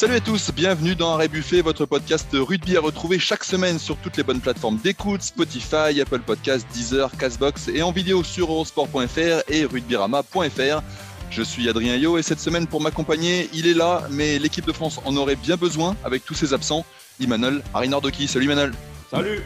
Salut 0.00 0.14
à 0.14 0.20
tous, 0.20 0.50
bienvenue 0.56 0.94
dans 0.94 1.12
Arrêt 1.12 1.28
Buffet, 1.28 1.60
votre 1.60 1.84
podcast 1.84 2.28
rugby 2.32 2.74
à 2.74 2.80
retrouver 2.80 3.18
chaque 3.18 3.44
semaine 3.44 3.78
sur 3.78 3.98
toutes 3.98 4.16
les 4.16 4.22
bonnes 4.22 4.40
plateformes 4.40 4.78
d'écoute, 4.78 5.20
Spotify, 5.20 6.00
Apple 6.00 6.20
Podcasts, 6.20 6.66
Deezer, 6.72 7.10
Castbox 7.18 7.68
et 7.68 7.82
en 7.82 7.92
vidéo 7.92 8.24
sur 8.24 8.50
eurosport.fr 8.50 9.42
et 9.50 9.66
rugbyrama.fr. 9.66 10.82
Je 11.30 11.42
suis 11.42 11.68
Adrien 11.68 11.96
Yo 11.96 12.16
et 12.16 12.22
cette 12.22 12.40
semaine 12.40 12.66
pour 12.66 12.80
m'accompagner, 12.80 13.50
il 13.52 13.66
est 13.66 13.74
là, 13.74 14.04
mais 14.10 14.38
l'équipe 14.38 14.64
de 14.64 14.72
France 14.72 15.00
en 15.04 15.14
aurait 15.18 15.36
bien 15.36 15.56
besoin 15.56 15.94
avec 16.02 16.24
tous 16.24 16.32
ses 16.34 16.54
absents. 16.54 16.86
Imanol 17.20 17.62
Arinardoki. 17.74 18.26
Salut 18.26 18.46
Imanol. 18.46 18.72
Salut. 19.10 19.42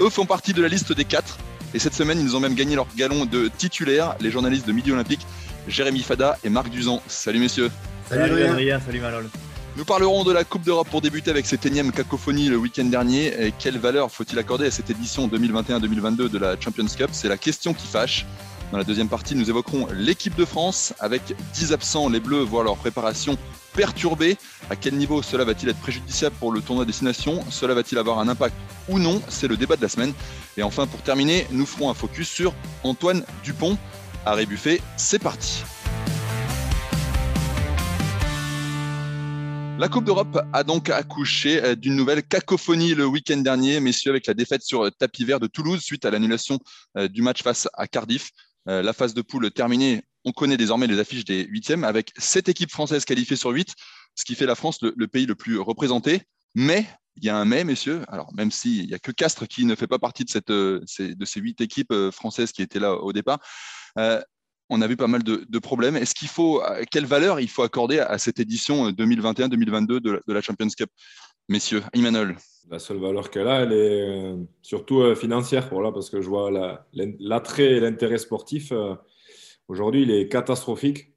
Eux 0.00 0.10
font 0.10 0.26
partie 0.26 0.52
de 0.52 0.60
la 0.60 0.68
liste 0.68 0.92
des 0.92 1.06
quatre 1.06 1.38
et 1.72 1.78
cette 1.78 1.94
semaine 1.94 2.20
ils 2.20 2.36
ont 2.36 2.40
même 2.40 2.54
gagné 2.54 2.76
leur 2.76 2.88
galon 2.94 3.24
de 3.24 3.48
titulaire, 3.56 4.16
les 4.20 4.30
journalistes 4.30 4.66
de 4.66 4.72
Midi 4.72 4.92
Olympique, 4.92 5.26
Jérémy 5.66 6.02
Fada 6.02 6.36
et 6.44 6.50
Marc 6.50 6.68
Duzan. 6.68 7.00
Salut 7.06 7.38
messieurs. 7.38 7.70
Salut, 8.10 8.42
Adrien, 8.42 8.80
salut 8.80 9.00
Manol. 9.00 9.30
Nous 9.78 9.84
parlerons 9.84 10.24
de 10.24 10.32
la 10.32 10.42
Coupe 10.42 10.62
d'Europe 10.62 10.88
pour 10.90 11.00
débuter 11.00 11.30
avec 11.30 11.46
cette 11.46 11.64
énième 11.64 11.92
cacophonie 11.92 12.48
le 12.48 12.56
week-end 12.56 12.86
dernier. 12.86 13.26
Et 13.46 13.54
quelle 13.56 13.78
valeur 13.78 14.10
faut-il 14.10 14.36
accorder 14.36 14.66
à 14.66 14.72
cette 14.72 14.90
édition 14.90 15.28
2021-2022 15.28 16.28
de 16.28 16.36
la 16.36 16.60
Champions 16.60 16.84
Cup? 16.86 17.10
C'est 17.12 17.28
la 17.28 17.36
question 17.36 17.72
qui 17.74 17.86
fâche. 17.86 18.26
Dans 18.72 18.78
la 18.78 18.82
deuxième 18.82 19.08
partie, 19.08 19.36
nous 19.36 19.48
évoquerons 19.48 19.86
l'équipe 19.92 20.34
de 20.34 20.44
France. 20.44 20.94
Avec 20.98 21.22
10 21.54 21.72
absents, 21.72 22.08
les 22.08 22.18
Bleus 22.18 22.42
voient 22.42 22.64
leur 22.64 22.76
préparation 22.76 23.38
perturbée. 23.72 24.36
À 24.68 24.74
quel 24.74 24.96
niveau 24.96 25.22
cela 25.22 25.44
va-t-il 25.44 25.68
être 25.68 25.78
préjudiciable 25.78 26.34
pour 26.40 26.50
le 26.50 26.60
tournoi 26.60 26.84
destination? 26.84 27.44
Cela 27.48 27.74
va-t-il 27.74 27.98
avoir 27.98 28.18
un 28.18 28.26
impact 28.26 28.56
ou 28.88 28.98
non? 28.98 29.22
C'est 29.28 29.46
le 29.46 29.56
débat 29.56 29.76
de 29.76 29.82
la 29.82 29.88
semaine. 29.88 30.12
Et 30.56 30.64
enfin, 30.64 30.88
pour 30.88 31.02
terminer, 31.02 31.46
nous 31.52 31.66
ferons 31.66 31.88
un 31.88 31.94
focus 31.94 32.28
sur 32.28 32.52
Antoine 32.82 33.24
Dupont. 33.44 33.78
Arrêt 34.26 34.44
Buffet, 34.44 34.82
c'est 34.96 35.20
parti. 35.20 35.62
La 39.78 39.88
Coupe 39.88 40.06
d'Europe 40.06 40.40
a 40.52 40.64
donc 40.64 40.90
accouché 40.90 41.62
euh, 41.62 41.76
d'une 41.76 41.94
nouvelle 41.94 42.24
cacophonie 42.24 42.94
le 42.94 43.06
week-end 43.06 43.36
dernier, 43.36 43.78
messieurs, 43.78 44.10
avec 44.10 44.26
la 44.26 44.34
défaite 44.34 44.62
sur 44.62 44.90
tapis 44.98 45.24
vert 45.24 45.38
de 45.38 45.46
Toulouse 45.46 45.80
suite 45.80 46.04
à 46.04 46.10
l'annulation 46.10 46.58
euh, 46.96 47.06
du 47.06 47.22
match 47.22 47.44
face 47.44 47.68
à 47.74 47.86
Cardiff. 47.86 48.30
Euh, 48.68 48.82
la 48.82 48.92
phase 48.92 49.14
de 49.14 49.22
poule 49.22 49.52
terminée, 49.52 50.02
on 50.24 50.32
connaît 50.32 50.56
désormais 50.56 50.88
les 50.88 50.98
affiches 50.98 51.24
des 51.24 51.44
huitièmes 51.44 51.84
avec 51.84 52.10
sept 52.18 52.48
équipes 52.48 52.72
françaises 52.72 53.04
qualifiées 53.04 53.36
sur 53.36 53.50
huit, 53.50 53.72
ce 54.16 54.24
qui 54.24 54.34
fait 54.34 54.46
la 54.46 54.56
France 54.56 54.80
le, 54.82 55.06
pays 55.06 55.26
le 55.26 55.36
plus 55.36 55.60
représenté. 55.60 56.22
Mais 56.56 56.84
il 57.14 57.24
y 57.24 57.28
a 57.28 57.36
un 57.36 57.44
mais, 57.44 57.62
messieurs. 57.62 58.02
Alors, 58.08 58.34
même 58.34 58.50
s'il 58.50 58.88
n'y 58.88 58.94
a 58.94 58.98
que 58.98 59.12
Castres 59.12 59.46
qui 59.46 59.64
ne 59.64 59.76
fait 59.76 59.86
pas 59.86 60.00
partie 60.00 60.24
de 60.24 60.82
ces 60.88 61.40
huit 61.40 61.60
équipes 61.60 61.94
françaises 62.10 62.50
qui 62.50 62.62
étaient 62.62 62.80
là 62.80 62.94
au 62.94 63.12
départ, 63.12 63.38
on 64.70 64.82
a 64.82 64.86
vu 64.86 64.96
pas 64.96 65.06
mal 65.06 65.22
de, 65.22 65.58
problèmes. 65.58 65.96
Est-ce 65.96 66.14
qu'il 66.14 66.28
faut, 66.28 66.62
euh, 66.62 66.84
quelle 66.90 67.06
valeur 67.06 67.40
il 67.40 67.48
faut 67.48 67.62
accorder 67.62 67.98
à 67.98 68.18
cette 68.18 68.38
édition 68.38 68.90
2021-2022 68.90 69.92
euh, 69.92 70.20
de, 70.26 70.32
la 70.32 70.40
Champions 70.40 70.68
Cup, 70.76 70.90
messieurs? 71.48 71.82
Emmanuel 71.92 72.36
La 72.70 72.78
seule 72.78 72.98
valeur 72.98 73.30
qu'elle 73.30 73.48
a, 73.48 73.62
elle 73.62 73.72
est 73.72 74.08
euh, 74.08 74.36
surtout 74.62 75.14
financière, 75.14 75.68
voilà, 75.72 75.92
parce 75.92 76.10
que 76.10 76.20
je 76.20 76.28
vois 76.28 76.50
l'attrait 76.94 77.72
et 77.72 77.80
l'intérêt 77.80 78.18
sportif. 78.18 78.72
Aujourd'hui, 79.68 80.02
il 80.02 80.10
est 80.10 80.28
catastrophique. 80.28 81.12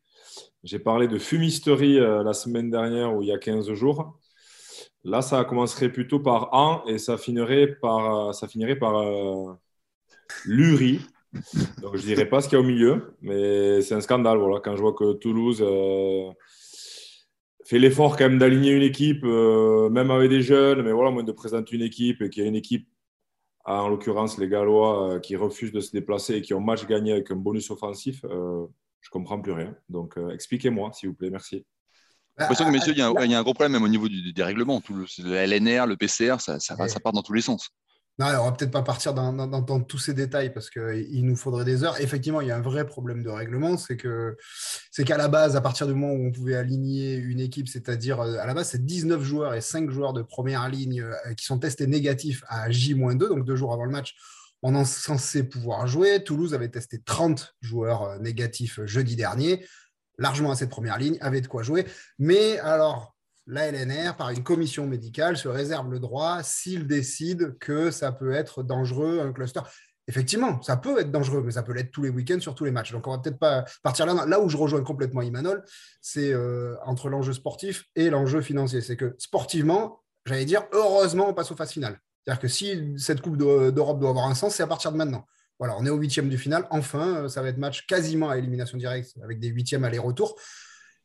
J'ai 0.63 0.79
parlé 0.79 1.07
de 1.07 1.17
fumisterie 1.17 1.99
la 1.99 2.33
semaine 2.33 2.69
dernière 2.69 3.15
ou 3.15 3.21
il 3.21 3.29
y 3.29 3.31
a 3.31 3.37
15 3.37 3.73
jours. 3.73 4.19
Là, 5.03 5.21
ça 5.21 5.43
commencerait 5.43 5.91
plutôt 5.91 6.19
par 6.19 6.53
an 6.53 6.83
et 6.85 6.99
ça 6.99 7.17
finirait 7.17 7.67
par, 7.81 8.35
ça 8.35 8.47
finirait 8.47 8.77
par 8.77 9.01
l'URI, 10.45 10.99
donc, 11.81 11.95
je 11.95 12.01
ne 12.01 12.05
dirais 12.07 12.27
pas 12.27 12.41
ce 12.41 12.49
qu'il 12.49 12.57
y 12.57 12.61
a 12.61 12.63
au 12.63 12.67
milieu, 12.67 13.15
mais 13.21 13.81
c'est 13.81 13.95
un 13.95 14.01
scandale. 14.01 14.37
Voilà, 14.37 14.59
quand 14.59 14.75
je 14.75 14.81
vois 14.81 14.93
que 14.93 15.13
Toulouse 15.13 15.61
euh, 15.61 16.29
fait 17.65 17.79
l'effort 17.79 18.17
quand 18.17 18.25
même 18.25 18.37
d'aligner 18.37 18.71
une 18.71 18.83
équipe, 18.83 19.23
euh, 19.23 19.89
même 19.89 20.11
avec 20.11 20.29
des 20.29 20.41
jeunes, 20.41 20.81
mais 20.81 20.91
voilà, 20.91 21.11
moi, 21.11 21.23
de 21.23 21.31
présenter 21.31 21.75
une 21.75 21.83
équipe 21.83 22.21
et 22.21 22.29
qu'il 22.29 22.43
y 22.43 22.45
a 22.45 22.49
une 22.49 22.55
équipe, 22.55 22.87
en 23.63 23.87
l'occurrence 23.87 24.37
les 24.39 24.49
Gallois, 24.49 25.13
euh, 25.13 25.19
qui 25.19 25.35
refusent 25.35 25.71
de 25.71 25.79
se 25.79 25.91
déplacer 25.91 26.35
et 26.35 26.41
qui 26.41 26.53
ont 26.53 26.61
match 26.61 26.85
gagné 26.85 27.13
avec 27.13 27.31
un 27.31 27.35
bonus 27.35 27.71
offensif, 27.71 28.19
je 28.23 28.27
ne 28.27 29.11
comprends 29.11 29.39
plus 29.39 29.53
rien. 29.53 29.75
Donc, 29.87 30.15
expliquez-moi, 30.33 30.91
s'il 30.93 31.09
vous 31.09 31.15
plaît. 31.15 31.29
Merci. 31.29 31.65
J'ai 32.37 32.43
l'impression 32.43 32.65
que, 32.65 32.71
messieurs, 32.71 32.93
il 32.93 32.99
y, 32.99 33.01
a 33.01 33.07
un, 33.07 33.43
gros 33.43 33.53
problème 33.53 33.73
même 33.73 33.83
au 33.83 33.87
niveau 33.87 34.07
du, 34.07 34.33
des 34.33 34.43
règlements. 34.43 34.81
Tout 34.81 34.95
le, 34.95 35.35
LNR, 35.35 35.85
le 35.85 35.95
PCR, 35.95 36.37
ça, 36.39 36.59
ça 36.59 36.75
part 36.75 37.13
dans 37.13 37.21
tous 37.21 37.33
les 37.33 37.41
sens. 37.41 37.71
Non, 38.21 38.27
on 38.39 38.45
va 38.45 38.51
peut-être 38.51 38.69
pas 38.69 38.83
partir 38.83 39.15
dans, 39.15 39.81
tous 39.81 39.97
ces 39.97 40.13
détails 40.13 40.53
parce 40.53 40.69
qu'il 40.69 41.25
nous 41.25 41.35
faudrait 41.35 41.65
des 41.65 41.83
heures. 41.83 41.99
Effectivement, 41.99 42.39
il 42.39 42.49
y 42.49 42.51
a 42.51 42.55
un 42.55 42.61
vrai 42.61 42.85
problème 42.85 43.23
de 43.23 43.29
règlement, 43.29 43.77
c'est 43.77 43.97
que 43.97 44.37
c'est 44.91 45.03
qu'à 45.03 45.17
la 45.17 45.27
base, 45.27 45.55
à 45.55 45.61
partir 45.61 45.87
du 45.87 45.95
moment 45.95 46.13
où 46.13 46.27
on 46.27 46.31
pouvait 46.31 46.53
aligner 46.53 47.15
une 47.15 47.39
équipe, 47.39 47.67
c'est-à-dire 47.67 48.21
euh, 48.21 48.37
à 48.37 48.45
la 48.45 48.53
base, 48.53 48.69
c'est 48.69 48.85
19 48.85 49.23
joueurs 49.23 49.55
et 49.55 49.61
5 49.61 49.89
joueurs 49.89 50.13
de 50.13 50.21
première 50.21 50.69
ligne 50.69 51.01
euh, 51.01 51.33
qui 51.33 51.45
sont 51.45 51.57
testés 51.57 51.87
négatifs 51.87 52.43
à 52.47 52.69
J-2, 52.69 53.17
donc 53.17 53.43
deux 53.43 53.55
jours 53.55 53.73
avant 53.73 53.85
le 53.85 53.91
match, 53.91 54.15
on 54.61 54.79
est 54.79 54.85
censé 54.85 55.41
pouvoir 55.41 55.87
jouer. 55.87 56.23
Toulouse 56.23 56.53
avait 56.53 56.69
testé 56.69 57.01
30 57.01 57.55
joueurs 57.61 58.03
euh, 58.03 58.19
négatifs 58.19 58.81
jeudi 58.85 59.15
dernier, 59.15 59.65
largement 60.19 60.51
à 60.51 60.55
cette 60.55 60.69
première 60.69 60.99
ligne, 60.99 61.17
avait 61.21 61.41
de 61.41 61.47
quoi 61.47 61.63
jouer. 61.63 61.87
Mais 62.19 62.59
alors, 62.59 63.10
la 63.47 63.71
LNR, 63.71 64.15
par 64.15 64.29
une 64.29 64.43
commission 64.43 64.87
médicale, 64.87 65.37
se 65.37 65.47
réserve 65.47 65.91
le 65.91 65.99
droit 65.99 66.43
s'il 66.43 66.87
décide 66.87 67.57
que 67.59 67.91
ça 67.91 68.11
peut 68.11 68.33
être 68.33 68.63
dangereux, 68.63 69.19
un 69.19 69.33
cluster. 69.33 69.61
Effectivement, 70.07 70.61
ça 70.61 70.77
peut 70.77 70.99
être 70.99 71.11
dangereux, 71.11 71.41
mais 71.45 71.51
ça 71.51 71.63
peut 71.63 71.73
l'être 71.73 71.91
tous 71.91 72.03
les 72.03 72.09
week-ends 72.09 72.39
sur 72.39 72.55
tous 72.55 72.65
les 72.65 72.71
matchs. 72.71 72.91
Donc, 72.91 73.07
on 73.07 73.11
va 73.11 73.19
peut-être 73.19 73.39
pas 73.39 73.65
partir 73.83 74.05
là. 74.05 74.25
Là 74.25 74.41
où 74.41 74.49
je 74.49 74.57
rejoins 74.57 74.83
complètement 74.83 75.21
Imanol, 75.21 75.63
c'est 76.01 76.33
euh, 76.33 76.75
entre 76.85 77.09
l'enjeu 77.09 77.33
sportif 77.33 77.85
et 77.95 78.09
l'enjeu 78.09 78.41
financier. 78.41 78.81
C'est 78.81 78.97
que 78.97 79.15
sportivement, 79.17 80.01
j'allais 80.25 80.45
dire, 80.45 80.63
heureusement, 80.73 81.29
on 81.29 81.33
passe 81.33 81.51
aux 81.51 81.55
phases 81.55 81.71
finales. 81.71 81.99
C'est-à-dire 82.23 82.41
que 82.41 82.47
si 82.47 82.93
cette 82.97 83.21
Coupe 83.21 83.37
d'Europe 83.37 83.99
doit 83.99 84.09
avoir 84.09 84.27
un 84.27 84.35
sens, 84.35 84.55
c'est 84.55 84.63
à 84.63 84.67
partir 84.67 84.91
de 84.91 84.97
maintenant. 84.97 85.25
Voilà, 85.59 85.75
on 85.77 85.85
est 85.85 85.89
au 85.89 85.97
huitième 85.97 86.29
du 86.29 86.37
final. 86.37 86.67
Enfin, 86.71 87.29
ça 87.29 87.41
va 87.41 87.49
être 87.49 87.57
match 87.57 87.85
quasiment 87.85 88.29
à 88.29 88.37
élimination 88.37 88.77
directe 88.77 89.13
avec 89.23 89.39
des 89.39 89.47
huitièmes 89.47 89.83
aller-retour. 89.83 90.35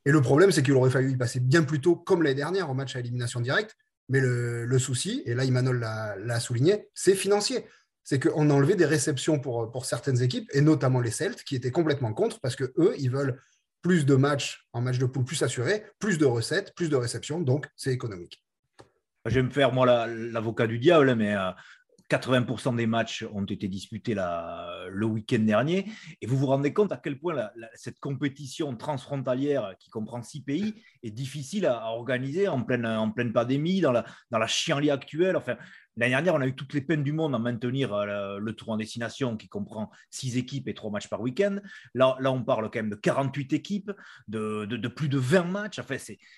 Et 0.06 0.12
le 0.12 0.22
problème, 0.22 0.52
c'est 0.52 0.62
qu'il 0.62 0.72
aurait 0.74 0.90
fallu 0.90 1.10
y 1.10 1.16
passer 1.16 1.40
bien 1.40 1.64
plus 1.64 1.80
tôt, 1.80 1.96
comme 1.96 2.22
l'année 2.22 2.36
dernière, 2.36 2.70
au 2.70 2.74
match 2.74 2.94
à 2.94 3.00
élimination 3.00 3.40
directe. 3.40 3.76
Mais 4.08 4.20
le, 4.20 4.78
souci, 4.78 5.22
et 5.26 5.34
là, 5.34 5.44
Imanol 5.44 5.80
l'a 5.80 6.40
souligné, 6.40 6.88
c'est 6.94 7.16
financier. 7.16 7.66
C'est 8.04 8.20
qu'on 8.20 8.48
a 8.50 8.54
enlevé 8.54 8.76
des 8.76 8.86
réceptions 8.86 9.40
pour, 9.40 9.84
certaines 9.84 10.22
équipes, 10.22 10.48
et 10.54 10.60
notamment 10.60 11.00
les 11.00 11.10
Celtes, 11.10 11.42
qui 11.42 11.56
étaient 11.56 11.72
complètement 11.72 12.14
contre, 12.14 12.40
parce 12.40 12.54
que 12.54 12.72
eux, 12.78 12.94
ils 12.98 13.10
veulent 13.10 13.40
plus 13.82 14.06
de 14.06 14.14
matchs 14.14 14.68
en 14.72 14.80
match 14.80 14.98
de 14.98 15.06
poule 15.06 15.24
plus 15.24 15.42
assurés, 15.42 15.84
plus 15.98 16.18
de 16.18 16.24
recettes, 16.24 16.72
plus 16.76 16.88
de 16.88 16.96
réceptions, 16.96 17.40
donc 17.40 17.66
c'est 17.74 17.92
économique. 17.92 18.44
Je 19.24 19.34
vais 19.34 19.42
me 19.42 19.50
faire, 19.50 19.72
moi, 19.72 20.06
l'avocat 20.06 20.68
du 20.68 20.78
diable, 20.78 21.16
mais 21.16 21.34
euh, 21.34 21.50
80% 22.10 22.76
des 22.76 22.86
matchs 22.86 23.24
ont 23.32 23.44
été 23.44 23.68
disputés 23.68 24.14
le 24.14 25.06
week-end 25.06 25.40
dernier. 25.40 25.86
Et 26.20 26.26
vous 26.26 26.36
vous 26.36 26.46
rendez 26.46 26.72
compte 26.72 26.92
à 26.92 26.96
quel 26.96 27.18
point 27.18 27.50
cette 27.74 27.98
compétition 27.98 28.76
transfrontalière 28.76 29.74
qui 29.78 29.90
comprend 29.90 30.22
six 30.22 30.42
pays 30.42 30.74
est 31.02 31.10
difficile 31.10 31.66
à, 31.66 31.86
organiser 31.86 32.48
en 32.48 32.62
pleine, 32.62 33.32
pandémie, 33.32 33.80
dans 33.80 33.92
la, 33.92 34.04
dans 34.30 34.38
la 34.38 34.46
actuelle. 34.90 35.36
L'année 35.98 36.10
dernière, 36.10 36.34
on 36.34 36.40
a 36.40 36.46
eu 36.46 36.54
toutes 36.54 36.74
les 36.74 36.82
peines 36.82 37.02
du 37.02 37.12
monde 37.12 37.34
à 37.34 37.38
maintenir 37.38 37.94
euh, 37.94 38.38
le, 38.38 38.52
tour 38.52 38.70
en 38.70 38.76
destination 38.76 39.36
qui 39.36 39.48
comprend 39.48 39.90
six 40.10 40.36
équipes 40.36 40.68
et 40.68 40.74
trois 40.74 40.90
matchs 40.90 41.08
par 41.08 41.22
week-end. 41.22 41.58
Là, 41.94 42.16
là, 42.20 42.30
on 42.32 42.42
parle 42.42 42.70
quand 42.70 42.80
même 42.80 42.90
de 42.90 42.96
48 42.96 43.52
équipes, 43.54 43.92
de, 44.28 44.66
de, 44.66 44.88
plus 44.88 45.08
de 45.08 45.18
20 45.18 45.44
matchs. 45.44 45.78
Enfin, 45.78 45.96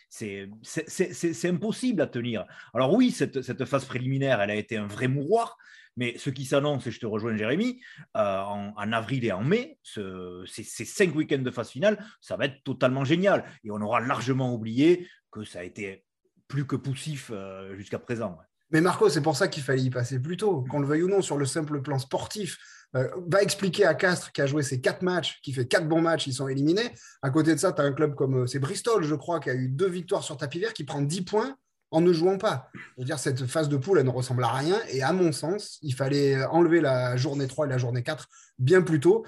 c'est 0.09 1.49
impossible 1.49 2.01
à 2.03 2.07
tenir. 2.07 2.45
Alors 2.73 2.93
oui, 2.95 3.11
cette, 3.11 3.43
cette, 3.43 3.65
phase 3.65 3.85
préliminaire, 3.85 4.41
elle 4.41 4.51
a 4.51 4.55
été 4.55 4.77
un 4.77 4.87
vrai 4.87 5.09
mouroir. 5.09 5.57
Mais 5.97 6.17
ce 6.17 6.31
qui 6.31 6.45
s'annonce, 6.45 6.87
et 6.87 6.93
je 6.93 7.01
te 7.01 7.07
rejoins 7.07 7.37
Jérémy, 7.37 7.81
euh, 8.17 8.41
en, 8.41 8.93
avril 8.93 9.25
et 9.25 9.33
en 9.33 9.43
mai, 9.43 9.79
ce, 9.83 10.45
ces, 10.47 10.63
cinq 10.63 11.13
week-ends 11.17 11.43
de 11.43 11.51
phase 11.51 11.71
finale, 11.71 11.99
ça 12.21 12.37
va 12.37 12.45
être 12.45 12.63
totalement 12.63 13.05
génial. 13.05 13.45
Et 13.65 13.73
on 13.73 13.81
aura 13.81 13.99
largement 13.99 14.55
oublié 14.55 15.09
que 15.33 15.43
ça 15.43 15.59
a 15.59 15.65
été 15.65 16.05
plus 16.47 16.65
que 16.65 16.77
poussif 16.77 17.33
euh, 17.35 17.75
jusqu'à 17.77 17.99
présent. 17.99 18.39
Mais 18.71 18.81
Marco, 18.81 19.09
c'est 19.09 19.21
pour 19.21 19.37
ça 19.37 19.49
qu'il 19.49 19.63
fallait 19.63 19.83
y 19.83 19.91
passer 19.91 20.19
plus 20.19 20.37
tôt, 20.37 20.65
qu'on 20.71 20.81
le 20.81 20.87
veuille 20.87 21.03
ou 21.03 21.09
non, 21.09 21.23
sur 21.23 21.39
le 21.39 21.47
simple 21.47 21.81
plan 21.81 21.99
sportif. 21.99 22.59
Euh, 22.97 23.09
va 23.29 23.43
expliquer 23.43 23.85
à 23.85 23.95
Castres 23.95 24.33
qui 24.33 24.41
a 24.41 24.47
joué 24.47 24.63
ses 24.63 24.81
quatre 24.81 25.03
matchs, 25.03 25.41
qui 25.43 25.53
fait 25.53 25.67
quatre 25.67 25.87
bons 25.87 26.01
matchs, 26.01 26.27
ils 26.27 26.33
sont 26.33 26.49
éliminés. 26.49 26.91
À 27.23 27.31
côté 27.31 27.55
de 27.55 27.61
ça, 27.61 27.73
tu 27.73 27.83
as 27.83 27.85
un 27.85 27.93
club 27.93 28.15
comme 28.15 28.47
c'est 28.47 28.59
Bristol, 28.59 29.05
je 29.05 29.15
crois, 29.15 29.41
qui 29.41 29.51
a 29.51 29.55
eu 29.55 29.69
deux 29.69 29.89
victoires 29.89 30.23
sur 30.23 30.37
tapis 30.37 30.61
vert, 30.61 30.73
qui 30.73 30.85
prend 30.85 31.03
10 31.03 31.23
points 31.23 31.57
en 31.91 32.01
ne 32.01 32.13
jouant 32.13 32.39
pas. 32.39 32.71
Dire, 32.99 33.19
cette 33.19 33.47
phase 33.47 33.69
de 33.69 33.77
poule, 33.77 33.99
elle 33.99 34.07
ne 34.07 34.11
ressemble 34.11 34.45
à 34.45 34.53
rien. 34.53 34.79
Et 34.91 35.03
à 35.03 35.13
mon 35.13 35.33
sens, 35.33 35.79
il 35.83 35.95
fallait 35.95 36.43
enlever 36.45 36.81
la 36.81 37.17
journée 37.17 37.47
3 37.47 37.67
et 37.67 37.69
la 37.71 37.79
journée 37.79 38.03
4 38.03 38.27
bien 38.59 38.83
plus 38.83 39.01
tôt. 39.01 39.25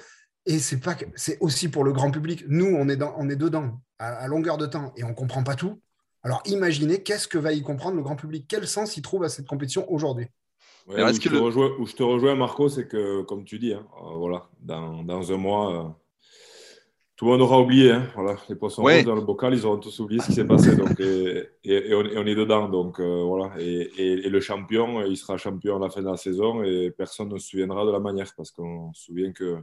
Et 0.47 0.59
c'est 0.59 1.39
aussi 1.41 1.69
pour 1.69 1.85
le 1.85 1.93
grand 1.93 2.11
public. 2.11 2.45
Nous, 2.49 2.67
on 2.67 2.89
est, 2.89 2.97
dans, 2.97 3.15
on 3.19 3.29
est 3.29 3.37
dedans 3.37 3.81
à, 3.99 4.27
longueur 4.27 4.57
de 4.59 4.67
temps 4.67 4.93
et 4.97 5.05
on 5.05 5.11
ne 5.11 5.15
comprend 5.15 5.43
pas 5.43 5.55
tout. 5.55 5.81
Alors 6.23 6.43
imaginez 6.47 7.03
qu'est-ce 7.03 7.29
que 7.29 7.39
va 7.39 7.53
y 7.53 7.63
comprendre 7.63 7.97
le 7.97 8.03
grand 8.03 8.17
public? 8.17 8.45
Quel 8.49 8.67
sens 8.67 8.97
il 8.97 9.03
trouve 9.03 9.25
à 9.25 9.29
cette 9.29 9.47
compétition 9.47 9.91
aujourd'hui? 9.91 10.27
Où, 10.87 10.93
je 10.93 11.29
te 11.29 11.37
rejoins, 11.37 11.73
où 11.79 11.87
je 11.87 11.95
te 11.95 12.03
rejoins, 12.03 12.35
Marco, 12.35 12.69
c'est 12.69 12.89
que, 12.89 13.23
comme 13.23 13.45
tu 13.45 13.59
dis, 13.59 13.73
hein, 13.73 13.87
euh, 14.03 14.17
voilà, 14.17 14.49
dans, 14.61 15.05
dans, 15.05 15.33
un 15.33 15.37
mois, 15.37 15.75
euh, 15.75 15.89
tout 17.21 17.27
le 17.27 17.33
monde 17.33 17.43
aura 17.43 17.61
oublié. 17.61 17.93
Hein. 17.93 18.11
Voilà, 18.15 18.39
les 18.49 18.57
poissons 18.57 18.83
roses 18.83 19.05
dans 19.05 19.15
le 19.15 19.21
bocal, 19.21 19.53
ils 19.53 19.67
auront 19.67 19.77
tous 19.77 20.01
oublié 20.01 20.23
ce 20.23 20.29
qui 20.29 20.33
s'est 20.33 20.47
passé. 20.47 20.75
Donc, 20.75 20.99
et, 20.99 21.95
on, 21.95 22.27
est 22.27 22.35
dedans. 22.35 22.67
Donc, 22.69 22.99
euh, 22.99 23.23
voilà. 23.23 23.53
Et, 23.59 24.27
le 24.27 24.41
champion, 24.41 25.05
il 25.05 25.19
sera 25.19 25.37
champion 25.37 25.77
à 25.77 25.81
la 25.81 25.91
fin 25.91 26.01
de 26.01 26.09
la 26.09 26.17
saison 26.17 26.63
et 26.63 26.91
personne 26.91 27.29
ne 27.29 27.37
se 27.37 27.51
souviendra 27.51 27.85
de 27.85 27.91
la 27.91 28.01
manière 28.01 28.33
parce 28.35 28.51
qu'on 28.51 28.91
se 28.95 29.05
souvient 29.05 29.33
que, 29.33 29.59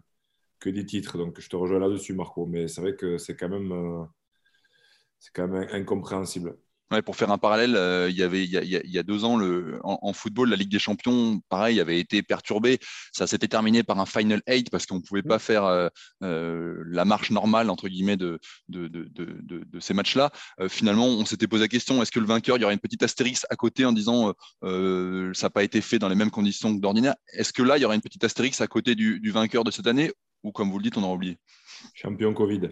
que 0.59 0.69
des 0.69 0.85
titres. 0.85 1.17
Donc, 1.17 1.39
je 1.39 1.49
te 1.49 1.55
rejoins 1.55 1.79
là-dessus, 1.79 2.13
Marco. 2.13 2.45
Mais 2.45 2.67
c'est 2.67 2.81
vrai 2.81 2.95
que 2.95 3.17
c'est 3.17 3.35
quand 3.35 3.49
même, 3.49 3.71
euh, 3.71 4.03
c'est 5.19 5.31
quand 5.33 5.47
même 5.47 5.67
incompréhensible 5.71 6.57
pour 7.03 7.15
faire 7.15 7.31
un 7.31 7.37
parallèle, 7.37 7.75
euh, 7.75 8.09
il, 8.09 8.15
y 8.15 8.23
avait, 8.23 8.43
il, 8.43 8.51
y 8.51 8.97
a, 8.97 9.03
deux 9.03 9.25
ans, 9.25 9.37
le, 9.37 9.79
en, 9.83 10.13
football, 10.13 10.49
la 10.49 10.55
Ligue 10.55 10.71
des 10.71 10.79
Champions, 10.79 11.41
pareil, 11.49 11.79
avait 11.79 11.99
été 11.99 12.23
perturbée. 12.23 12.79
Ça 13.11 13.27
s'était 13.27 13.47
terminé 13.47 13.83
par 13.83 13.99
un 13.99 14.05
Final 14.05 14.41
8 14.47 14.69
parce 14.69 14.85
qu'on 14.85 14.95
ne 14.95 15.01
pouvait 15.01 15.21
pas 15.21 15.39
faire 15.39 15.65
euh, 15.65 15.89
euh, 16.23 16.81
la 16.87 17.03
marche 17.03 17.29
normale, 17.29 17.69
entre 17.69 17.89
guillemets, 17.89 18.17
de, 18.17 18.39
de, 18.69 18.87
de, 18.87 19.05
de 19.09 19.79
ces 19.79 19.93
matchs-là. 19.93 20.31
finalement, 20.69 21.07
on 21.07 21.25
s'était 21.25 21.47
posé 21.47 21.63
la 21.63 21.67
question, 21.67 22.01
est-ce 22.01 22.11
que 22.11 22.19
le 22.19 22.25
vainqueur, 22.25 22.57
il 22.57 22.61
y 22.61 22.63
aurait 22.63 22.73
une 22.73 22.79
petite 22.79 23.03
astérix 23.03 23.45
à 23.49 23.55
côté 23.55 23.85
en 23.85 23.91
disant 23.91 24.33
ça 24.61 25.47
n'a 25.47 25.49
pas 25.49 25.63
été 25.63 25.81
fait 25.81 25.99
dans 25.99 26.09
les 26.09 26.15
mêmes 26.15 26.31
conditions 26.31 26.75
que 26.75 26.81
d'ordinaire? 26.81 27.15
Est-ce 27.33 27.51
que 27.51 27.63
là, 27.63 27.77
il 27.77 27.81
y 27.81 27.85
aurait 27.85 27.95
une 27.95 28.01
petite 28.01 28.23
astérix 28.23 28.61
à 28.61 28.67
côté 28.67 28.95
du, 28.95 29.19
du 29.19 29.31
vainqueur 29.31 29.63
de 29.63 29.71
cette 29.71 29.87
année? 29.87 30.11
Ou 30.43 30.51
comme 30.51 30.71
vous 30.71 30.77
le 30.77 30.83
dites, 30.83 30.97
on 30.97 31.03
aura 31.03 31.13
oublié 31.13 31.37
Champion 31.93 32.33
Covid. 32.33 32.69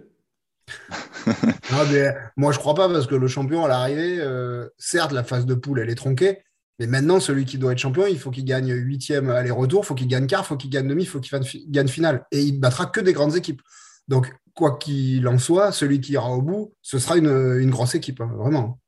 Moi, 2.38 2.52
je 2.52 2.60
crois 2.60 2.76
pas 2.76 2.90
parce 2.90 3.08
que 3.08 3.16
le 3.16 3.28
champion 3.28 3.66
à 3.66 3.68
l'arrivée, 3.68 4.18
euh, 4.20 4.68
certes, 4.78 5.12
la 5.12 5.24
phase 5.24 5.46
de 5.46 5.54
poule, 5.54 5.80
elle 5.80 5.90
est 5.90 5.96
tronquée. 5.96 6.40
Mais 6.80 6.88
maintenant, 6.88 7.20
celui 7.20 7.46
qui 7.46 7.58
doit 7.58 7.72
être 7.72 7.80
champion, 7.80 8.06
il 8.06 8.20
faut 8.20 8.32
qu'il 8.32 8.44
gagne 8.44 8.72
huitième 8.74 9.30
aller-retour, 9.30 9.84
il 9.84 9.88
faut 9.88 9.96
qu'il 9.96 10.08
gagne 10.08 10.28
quart, 10.28 10.42
il 10.44 10.48
faut 10.48 10.58
qu'il 10.58 10.70
gagne 10.70 10.88
demi, 10.88 11.04
il 11.04 11.08
faut 11.08 11.20
qu'il 11.20 11.40
gagne 11.70 11.88
finale. 11.88 12.26
Et 12.32 12.42
il 12.42 12.60
battra 12.60 12.86
que 12.88 13.00
des 13.00 13.14
grandes 13.14 13.36
équipes. 13.36 13.62
Donc, 14.08 14.34
quoi 14.54 14.78
qu'il 14.78 15.28
en 15.28 15.38
soit, 15.38 15.72
celui 15.72 16.02
qui 16.02 16.14
ira 16.14 16.30
au 16.30 16.42
bout, 16.42 16.74
ce 16.82 17.00
sera 17.00 17.18
une, 17.18 17.70
grosse 17.70 17.96
équipe, 17.96 18.22
hein, 18.22 18.32
vraiment 18.38 18.80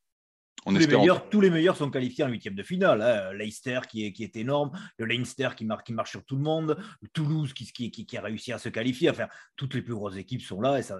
tous, 0.67 0.77
les 0.77 0.87
meilleurs, 0.87 1.29
tous 1.29 1.41
les 1.41 1.49
meilleurs 1.49 1.77
sont 1.77 1.89
qualifiés 1.89 2.23
en 2.23 2.29
huitième 2.29 2.55
de 2.55 2.63
finale. 2.63 3.01
Hein. 3.01 3.33
Leicester 3.33 3.79
qui 3.89 4.05
est, 4.05 4.13
qui 4.13 4.23
est 4.23 4.35
énorme, 4.35 4.71
le 4.97 5.05
Leinster 5.05 5.49
qui 5.55 5.65
marche, 5.65 5.83
qui 5.83 5.93
marche 5.93 6.11
sur 6.11 6.23
tout 6.25 6.35
le 6.35 6.43
monde, 6.43 6.77
le 7.01 7.07
Toulouse 7.09 7.53
qui, 7.53 7.71
qui, 7.71 7.91
qui, 7.91 8.17
a 8.17 8.21
réussi 8.21 8.53
à 8.53 8.59
se 8.59 8.69
qualifier. 8.69 9.09
Enfin, 9.09 9.27
toutes 9.55 9.73
les 9.73 9.81
plus 9.81 9.93
grosses 9.93 10.17
équipes 10.17 10.41
sont 10.41 10.61
là. 10.61 10.79
Et 10.79 10.83
ça, 10.83 10.99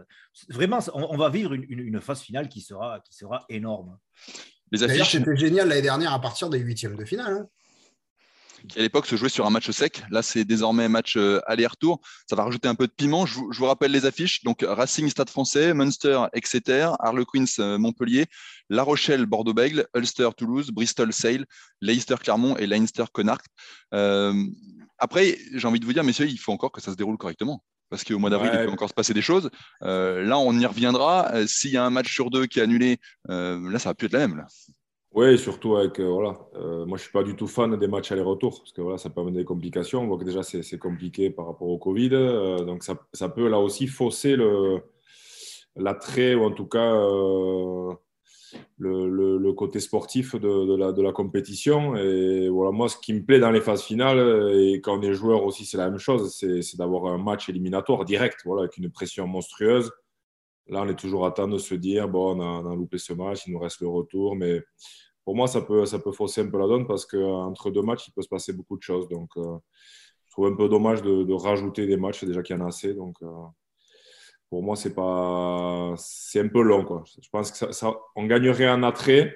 vraiment, 0.49 0.79
on, 0.93 1.17
va 1.17 1.29
vivre 1.29 1.53
une, 1.53 1.65
une, 1.69 2.01
phase 2.01 2.21
finale 2.21 2.49
qui 2.49 2.61
sera, 2.61 3.01
qui 3.01 3.15
sera 3.15 3.45
énorme. 3.49 3.97
Les 4.71 4.83
affiches... 4.83 5.11
C'était 5.11 5.35
génial 5.35 5.69
l'année 5.69 5.81
dernière 5.81 6.13
à 6.13 6.21
partir 6.21 6.49
des 6.49 6.59
huitièmes 6.59 6.95
de 6.95 7.05
finale. 7.05 7.33
Hein 7.33 7.47
qui 8.67 8.79
à 8.79 8.81
l'époque 8.81 9.05
se 9.05 9.15
jouait 9.15 9.29
sur 9.29 9.45
un 9.45 9.49
match 9.49 9.69
sec. 9.71 10.03
Là, 10.11 10.21
c'est 10.21 10.45
désormais 10.45 10.89
match 10.89 11.17
euh, 11.17 11.39
aller-retour. 11.47 12.01
Ça 12.29 12.35
va 12.35 12.43
rajouter 12.43 12.67
un 12.67 12.75
peu 12.75 12.87
de 12.87 12.91
piment. 12.91 13.25
Je 13.25 13.39
vous, 13.39 13.65
rappelle 13.65 13.91
les 13.91 14.05
affiches. 14.05 14.43
Donc, 14.43 14.65
Racing 14.67 15.09
Stade 15.09 15.29
français, 15.29 15.73
Munster, 15.73 16.25
Exeter, 16.33 16.91
Harlequins 16.99 17.45
euh, 17.59 17.77
Montpellier, 17.77 18.25
La 18.69 18.83
Rochelle 18.83 19.25
Bordeaux-Bègle, 19.25 19.87
Ulster 19.95 20.29
Toulouse, 20.37 20.71
Bristol 20.71 21.13
Sale, 21.13 21.45
Leicester 21.81 22.15
Clermont 22.21 22.57
et 22.57 22.67
Leinster 22.67 23.05
Connacht. 23.11 23.45
Euh, 23.93 24.33
après, 24.99 25.37
j'ai 25.53 25.67
envie 25.67 25.79
de 25.79 25.85
vous 25.85 25.93
dire, 25.93 26.03
messieurs, 26.03 26.27
il 26.27 26.39
faut 26.39 26.51
encore 26.51 26.71
que 26.71 26.81
ça 26.81 26.91
se 26.91 26.97
déroule 26.97 27.17
correctement. 27.17 27.63
Parce 27.89 28.03
qu'au 28.03 28.19
mois 28.19 28.29
d'avril, 28.29 28.51
il 28.53 28.65
peut 28.65 28.71
encore 28.71 28.89
se 28.89 28.93
passer 28.93 29.13
des 29.13 29.21
choses. 29.21 29.49
là, 29.79 30.37
on 30.37 30.59
y 30.59 30.65
reviendra. 30.65 31.31
S'il 31.47 31.71
y 31.71 31.77
a 31.77 31.85
un 31.85 31.89
match 31.89 32.13
sur 32.13 32.29
deux 32.29 32.45
qui 32.45 32.59
est 32.59 32.61
annulé, 32.61 32.99
là, 33.29 33.79
ça 33.79 33.91
va 33.91 33.93
plus 33.93 34.07
être 34.07 34.13
la 34.13 34.27
même. 34.27 34.35
Là. 34.35 34.45
Oui, 35.17 35.35
surtout 35.39 35.77
avec. 35.77 35.99
Euh, 35.99 36.07
voilà, 36.07 36.37
euh, 36.57 36.85
moi, 36.85 36.95
je 36.95 37.01
ne 37.01 37.05
suis 37.05 37.11
pas 37.11 37.23
du 37.23 37.35
tout 37.35 37.47
fan 37.47 37.75
des 37.75 37.87
matchs 37.87 38.11
aller-retour 38.11 38.59
parce 38.59 38.71
que 38.71 38.81
voilà, 38.81 38.99
ça 38.99 39.09
peut 39.09 39.21
amener 39.21 39.39
des 39.39 39.45
complications. 39.45 40.01
On 40.01 40.05
voit 40.05 40.19
que 40.19 40.23
déjà, 40.23 40.43
c'est 40.43 40.77
compliqué 40.77 41.31
par 41.31 41.47
rapport 41.47 41.69
au 41.69 41.79
Covid. 41.79 42.11
Euh, 42.13 42.63
donc, 42.65 42.83
ça, 42.83 43.29
peut 43.29 43.47
là 43.47 43.59
aussi 43.59 43.87
fausser 43.87 44.37
l'attrait 45.75 46.35
ou 46.35 46.43
en 46.43 46.51
tout 46.51 46.67
cas 46.67 46.93
le, 48.77 49.51
côté 49.53 49.79
sportif 49.79 50.35
de, 50.35 51.01
la, 51.01 51.11
compétition. 51.11 51.95
Et 51.95 52.47
voilà, 52.47 52.69
moi, 52.69 52.87
ce 52.87 52.97
qui 52.97 53.13
me 53.15 53.25
plaît 53.25 53.39
dans 53.39 53.49
les 53.49 53.61
phases 53.61 53.81
finales, 53.81 54.19
et 54.53 54.81
quand 54.81 54.99
on 54.99 55.01
est 55.01 55.13
joueur 55.13 55.43
aussi, 55.45 55.65
c'est 55.65 55.77
la 55.77 55.89
même 55.89 55.97
chose 55.97 56.31
c'est 56.31 56.77
d'avoir 56.77 57.07
un 57.07 57.17
match 57.17 57.49
éliminatoire 57.49 58.05
direct, 58.05 58.41
voilà, 58.45 58.61
avec 58.65 58.77
une 58.77 58.91
pression 58.91 59.25
monstrueuse. 59.25 59.91
Là, 60.69 60.81
on 60.81 60.89
est 60.89 60.99
toujours 60.99 61.25
à 61.25 61.31
temps 61.31 61.47
de 61.47 61.57
se 61.57 61.75
dire 61.75 62.09
bon, 62.09 62.39
on 62.39 62.69
a, 62.69 62.75
loupé 62.75 62.97
ce 62.97 63.13
match, 63.13 63.47
il 63.47 63.53
nous 63.53 63.59
reste 63.59 63.79
le 63.81 63.87
retour. 63.87 64.35
Mais 64.35 64.61
pour 65.27 65.35
moi, 65.35 65.47
ça 65.49 65.59
peut, 65.59 65.85
ça 65.85 65.99
peut 65.99 66.13
fausser 66.13 66.39
un 66.39 66.47
peu 66.47 66.57
la 66.57 66.67
donne 66.67 66.87
parce 66.87 67.05
qu'entre 67.05 67.69
deux 67.69 67.81
matchs, 67.81 68.07
il 68.07 68.13
peut 68.13 68.21
se 68.21 68.29
passer 68.29 68.53
beaucoup 68.53 68.77
de 68.77 68.81
choses. 68.81 69.09
Donc, 69.09 69.29
euh, 69.35 69.57
je 70.25 70.31
trouve 70.31 70.45
un 70.47 70.55
peu 70.55 70.69
dommage 70.69 71.01
de, 71.01 71.33
rajouter 71.33 71.85
des 71.85 71.97
matchs, 71.97 72.23
déjà 72.23 72.41
qu'il 72.41 72.55
y 72.55 72.59
en 72.59 72.63
a 72.63 72.69
assez. 72.69 72.93
Donc, 72.93 73.17
euh, 73.21 73.27
pour 74.49 74.63
moi, 74.63 74.77
c'est 74.77 76.39
un 76.39 76.47
peu 76.47 76.61
long. 76.61 77.03
Je 77.21 77.27
pense 77.29 77.51
que 77.51 77.73
ça, 77.73 77.93
on 78.15 78.25
gagnerait 78.25 78.67
un 78.67 78.83
attrait. 78.83 79.35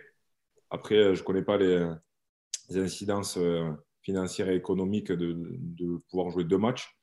Après, 0.70 1.14
je 1.14 1.20
ne 1.20 1.26
connais 1.26 1.44
pas 1.44 1.58
les, 1.58 1.86
incidences 2.74 3.36
euh, 3.38 3.70
financières 4.02 4.48
et 4.48 4.56
économiques 4.56 5.12
de, 5.12 5.36
de 5.38 5.98
pouvoir 6.10 6.30
jouer 6.30 6.46
deux 6.46 6.58
matchs. 6.58 6.98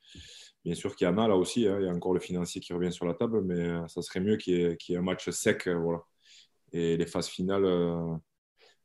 Bien 0.65 0.75
sûr 0.75 0.97
qu'il 0.97 1.07
y 1.07 1.11
en 1.11 1.19
a 1.19 1.29
là 1.29 1.37
aussi, 1.37 1.69
hein. 1.69 1.77
il 1.79 1.85
y 1.85 1.91
a 1.91 1.93
encore 1.93 2.15
le 2.15 2.21
financier 2.21 2.63
qui 2.63 2.73
revient 2.73 2.91
sur 2.91 3.05
la 3.05 3.13
table, 3.13 3.43
mais 3.43 3.59
euh, 3.59 3.87
ça 3.89 4.01
serait 4.01 4.21
mieux 4.21 4.39
qu'il 4.39 4.55
y, 4.55 4.93
ait 4.95 4.97
un 4.97 5.03
match 5.03 5.29
sec. 5.29 5.69
Euh, 5.69 5.77
voilà. 5.77 6.03
Et 6.73 6.97
les 6.97 7.07
phases 7.07 7.29
finales 7.29 7.67
euh, 7.67 8.17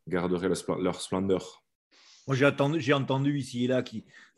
garderaient 0.08 0.50
leur 0.80 1.02
splendeur. 1.02 1.64
Moi, 2.28 2.38
j'ai 2.38 2.46
entendu, 2.46 2.94
entendu, 2.94 3.38
ici 3.38 3.66
et 3.66 3.68
là 3.68 3.84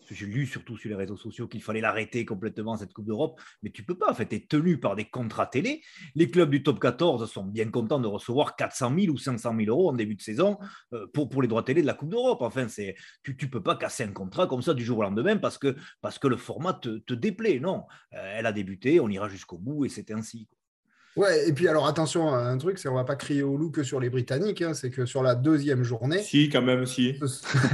j'ai 0.10 0.26
lu 0.26 0.46
surtout 0.46 0.78
sur 0.78 0.90
les 0.90 0.96
réseaux 0.96 1.18
sociaux 1.18 1.48
qu'il 1.48 1.64
fallait 1.64 1.82
l'arrêter 1.82 2.26
complètement, 2.26 2.78
cette 2.78 2.94
Coupe 2.94 3.06
d'Europe, 3.06 3.40
mais 3.64 3.72
tu 3.72 3.84
peux 3.84 3.98
pas. 3.98 4.12
En 4.12 4.14
fait, 4.14 4.28
tu 4.28 4.36
es 4.36 4.46
tenu 4.46 4.80
par 4.80 4.96
des 4.96 5.06
contrats 5.06 5.48
télé. 5.48 5.82
Les 6.16 6.30
clubs 6.30 6.50
du 6.50 6.64
top 6.64 6.80
14 6.80 7.30
sont 7.32 7.44
bien 7.44 7.70
contents 7.70 8.00
de 8.00 8.08
recevoir 8.08 8.56
400 8.56 8.94
000 9.00 9.14
ou 9.14 9.18
500 9.18 9.56
000 9.58 9.70
euros 9.70 9.90
en 9.90 9.94
début 9.94 10.16
de 10.16 10.22
saison 10.22 10.58
euh, 10.94 11.08
pour, 11.14 11.30
pour 11.30 11.42
les 11.42 11.48
droits 11.48 11.64
télé 11.64 11.82
de 11.82 11.88
la 11.88 11.94
Coupe 11.94 12.10
d'Europe. 12.10 12.42
Enfin, 12.42 12.68
tu 12.68 13.38
ne 13.42 13.48
peux 13.48 13.64
pas 13.64 13.76
casser 13.76 14.04
un 14.04 14.12
contrat 14.12 14.48
comme 14.48 14.62
ça 14.62 14.74
du 14.74 14.84
jour 14.84 15.00
au 15.00 15.04
lendemain 15.04 15.38
parce 15.38 15.58
que, 15.58 15.76
parce 16.02 16.20
que 16.20 16.28
le 16.28 16.38
format 16.38 16.74
te, 16.74 17.00
te 17.00 17.14
déplaît. 17.14 17.60
Non, 17.60 17.86
euh, 18.14 18.36
elle 18.38 18.46
a 18.46 18.52
débuté, 18.52 19.00
on 19.00 19.10
ira 19.10 19.30
jusqu'au 19.30 19.58
bout 19.58 19.86
et 19.86 19.90
c'est 19.90 20.12
ainsi. 20.12 20.48
Ouais, 21.16 21.48
et 21.48 21.54
puis 21.54 21.68
alors 21.70 21.88
attention 21.88 22.34
à 22.34 22.40
un 22.40 22.58
truc, 22.58 22.78
c'est 22.78 22.90
on 22.90 22.96
va 22.96 23.06
pas 23.06 23.16
crier 23.16 23.42
au 23.42 23.56
loup 23.56 23.72
que 23.72 23.84
sur 23.84 24.02
les 24.02 24.10
Britanniques, 24.10 24.62
hein, 24.62 24.74
c'est 24.74 24.90
que 24.90 25.06
sur 25.06 25.24
la 25.24 25.34
deuxième 25.34 25.84
journée. 25.84 26.22
Si, 26.22 26.50
quand 26.50 26.62
même, 26.62 26.86
si. 26.86 27.18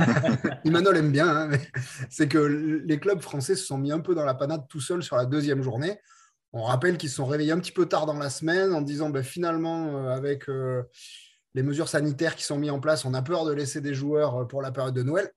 Imanol 0.63 0.97
aime 0.97 1.11
bien, 1.11 1.27
hein, 1.27 1.49
c'est 2.09 2.27
que 2.27 2.37
les 2.37 2.99
clubs 2.99 3.19
français 3.19 3.55
se 3.55 3.65
sont 3.65 3.79
mis 3.79 3.91
un 3.91 3.99
peu 3.99 4.13
dans 4.13 4.25
la 4.25 4.35
panade 4.35 4.67
tout 4.69 4.79
seuls 4.79 5.01
sur 5.01 5.15
la 5.15 5.25
deuxième 5.25 5.63
journée. 5.63 5.97
On 6.53 6.63
rappelle 6.63 6.97
qu'ils 6.97 7.09
se 7.09 7.15
sont 7.15 7.25
réveillés 7.25 7.51
un 7.51 7.59
petit 7.59 7.71
peu 7.71 7.87
tard 7.87 8.05
dans 8.05 8.17
la 8.17 8.29
semaine 8.29 8.73
en 8.73 8.81
disant 8.81 9.09
ben, 9.09 9.23
finalement, 9.23 9.87
euh, 9.95 10.09
avec 10.09 10.49
euh, 10.49 10.83
les 11.53 11.63
mesures 11.63 11.87
sanitaires 11.87 12.35
qui 12.35 12.43
sont 12.43 12.57
mises 12.57 12.71
en 12.71 12.79
place, 12.79 13.05
on 13.05 13.13
a 13.13 13.21
peur 13.21 13.45
de 13.45 13.53
laisser 13.53 13.81
des 13.81 13.93
joueurs 13.93 14.41
euh, 14.41 14.45
pour 14.45 14.61
la 14.61 14.71
période 14.71 14.93
de 14.93 15.03
Noël. 15.03 15.31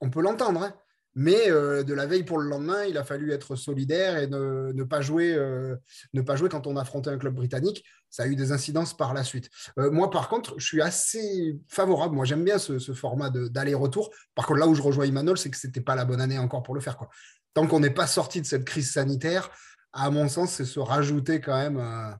On 0.00 0.10
peut 0.10 0.20
l'entendre, 0.20 0.62
hein. 0.62 0.74
Mais 1.20 1.50
euh, 1.50 1.82
de 1.82 1.94
la 1.94 2.06
veille 2.06 2.22
pour 2.22 2.38
le 2.38 2.48
lendemain, 2.48 2.84
il 2.84 2.96
a 2.96 3.02
fallu 3.02 3.32
être 3.32 3.56
solidaire 3.56 4.18
et 4.18 4.28
ne, 4.28 4.84
pas 4.84 5.00
jouer, 5.00 5.34
euh, 5.34 5.74
ne 6.12 6.22
pas 6.22 6.36
jouer 6.36 6.48
quand 6.48 6.68
on 6.68 6.76
affrontait 6.76 7.10
un 7.10 7.18
club 7.18 7.34
britannique. 7.34 7.84
Ça 8.08 8.22
a 8.22 8.26
eu 8.28 8.36
des 8.36 8.52
incidences 8.52 8.96
par 8.96 9.14
la 9.14 9.24
suite. 9.24 9.50
Euh, 9.80 9.90
moi, 9.90 10.12
par 10.12 10.28
contre, 10.28 10.54
je 10.58 10.64
suis 10.64 10.80
assez 10.80 11.58
favorable. 11.66 12.14
Moi, 12.14 12.24
j'aime 12.24 12.44
bien 12.44 12.58
ce, 12.58 12.78
format 12.92 13.30
d'aller-retour. 13.30 14.10
Par 14.36 14.46
contre, 14.46 14.60
là 14.60 14.68
où 14.68 14.76
je 14.76 14.80
rejoins 14.80 15.06
Imanol, 15.06 15.36
c'est 15.36 15.50
que 15.50 15.56
ce 15.56 15.66
n'était 15.66 15.80
pas 15.80 15.96
la 15.96 16.04
bonne 16.04 16.20
année 16.20 16.38
encore 16.38 16.62
pour 16.62 16.76
le 16.76 16.80
faire. 16.80 16.96
Tant 17.52 17.66
qu'on 17.66 17.80
n'est 17.80 17.90
pas 17.90 18.06
sorti 18.06 18.40
de 18.40 18.46
cette 18.46 18.64
crise 18.64 18.92
sanitaire, 18.92 19.50
à 19.92 20.10
mon 20.10 20.28
sens, 20.28 20.52
c'est 20.52 20.64
se 20.64 20.78
rajouter 20.78 21.40
quand 21.40 21.56
même 21.56 22.16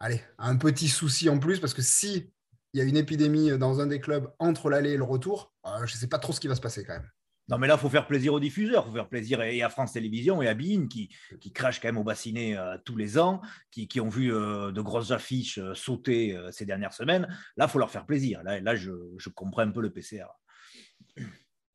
allez, 0.00 0.22
un 0.38 0.56
petit 0.56 0.88
souci 0.88 1.28
en 1.28 1.38
plus. 1.38 1.60
Parce 1.60 1.74
que 1.74 1.82
si 1.82 2.32
il 2.72 2.78
y 2.78 2.80
a 2.80 2.84
une 2.84 2.96
épidémie 2.96 3.58
dans 3.58 3.80
un 3.80 3.88
des 3.88 4.00
clubs 4.00 4.32
entre 4.38 4.70
l'aller 4.70 4.92
et 4.92 4.96
le 4.96 5.04
retour, 5.04 5.52
je 5.84 5.94
ne 5.94 5.98
sais 5.98 6.08
pas 6.08 6.18
trop 6.18 6.32
ce 6.32 6.40
qui 6.40 6.48
va 6.48 6.54
se 6.54 6.62
passer 6.62 6.82
quand 6.82 6.94
même. 6.94 7.10
Non, 7.48 7.58
mais 7.58 7.66
là, 7.66 7.74
il 7.74 7.80
faut 7.80 7.88
faire 7.88 8.06
plaisir 8.06 8.32
aux 8.32 8.40
diffuseurs, 8.40 8.84
il 8.86 8.90
faut 8.90 8.96
faire 8.96 9.08
plaisir 9.08 9.42
et 9.42 9.62
à 9.62 9.68
France 9.68 9.92
Télévisions 9.92 10.40
et 10.42 10.48
à 10.48 10.54
Bein 10.54 10.86
qui, 10.88 11.10
crachent 11.52 11.80
quand 11.80 11.88
même 11.88 11.98
au 11.98 12.04
bassinet 12.04 12.56
euh, 12.56 12.76
tous 12.84 12.96
les 12.96 13.18
ans, 13.18 13.40
qui, 13.70 14.00
ont 14.00 14.08
vu 14.08 14.32
euh, 14.32 14.70
de 14.70 14.80
grosses 14.80 15.10
affiches 15.10 15.58
euh, 15.58 15.74
sauter 15.74 16.38
ces 16.50 16.64
dernières 16.64 16.92
semaines. 16.92 17.26
Là, 17.56 17.66
il 17.66 17.70
faut 17.70 17.78
leur 17.78 17.90
faire 17.90 18.06
plaisir. 18.06 18.42
Là, 18.44 18.60
là 18.60 18.76
je, 18.76 18.90
comprends 19.34 19.62
un 19.62 19.70
peu 19.70 19.80
le 19.80 19.90
PCR. 19.90 20.26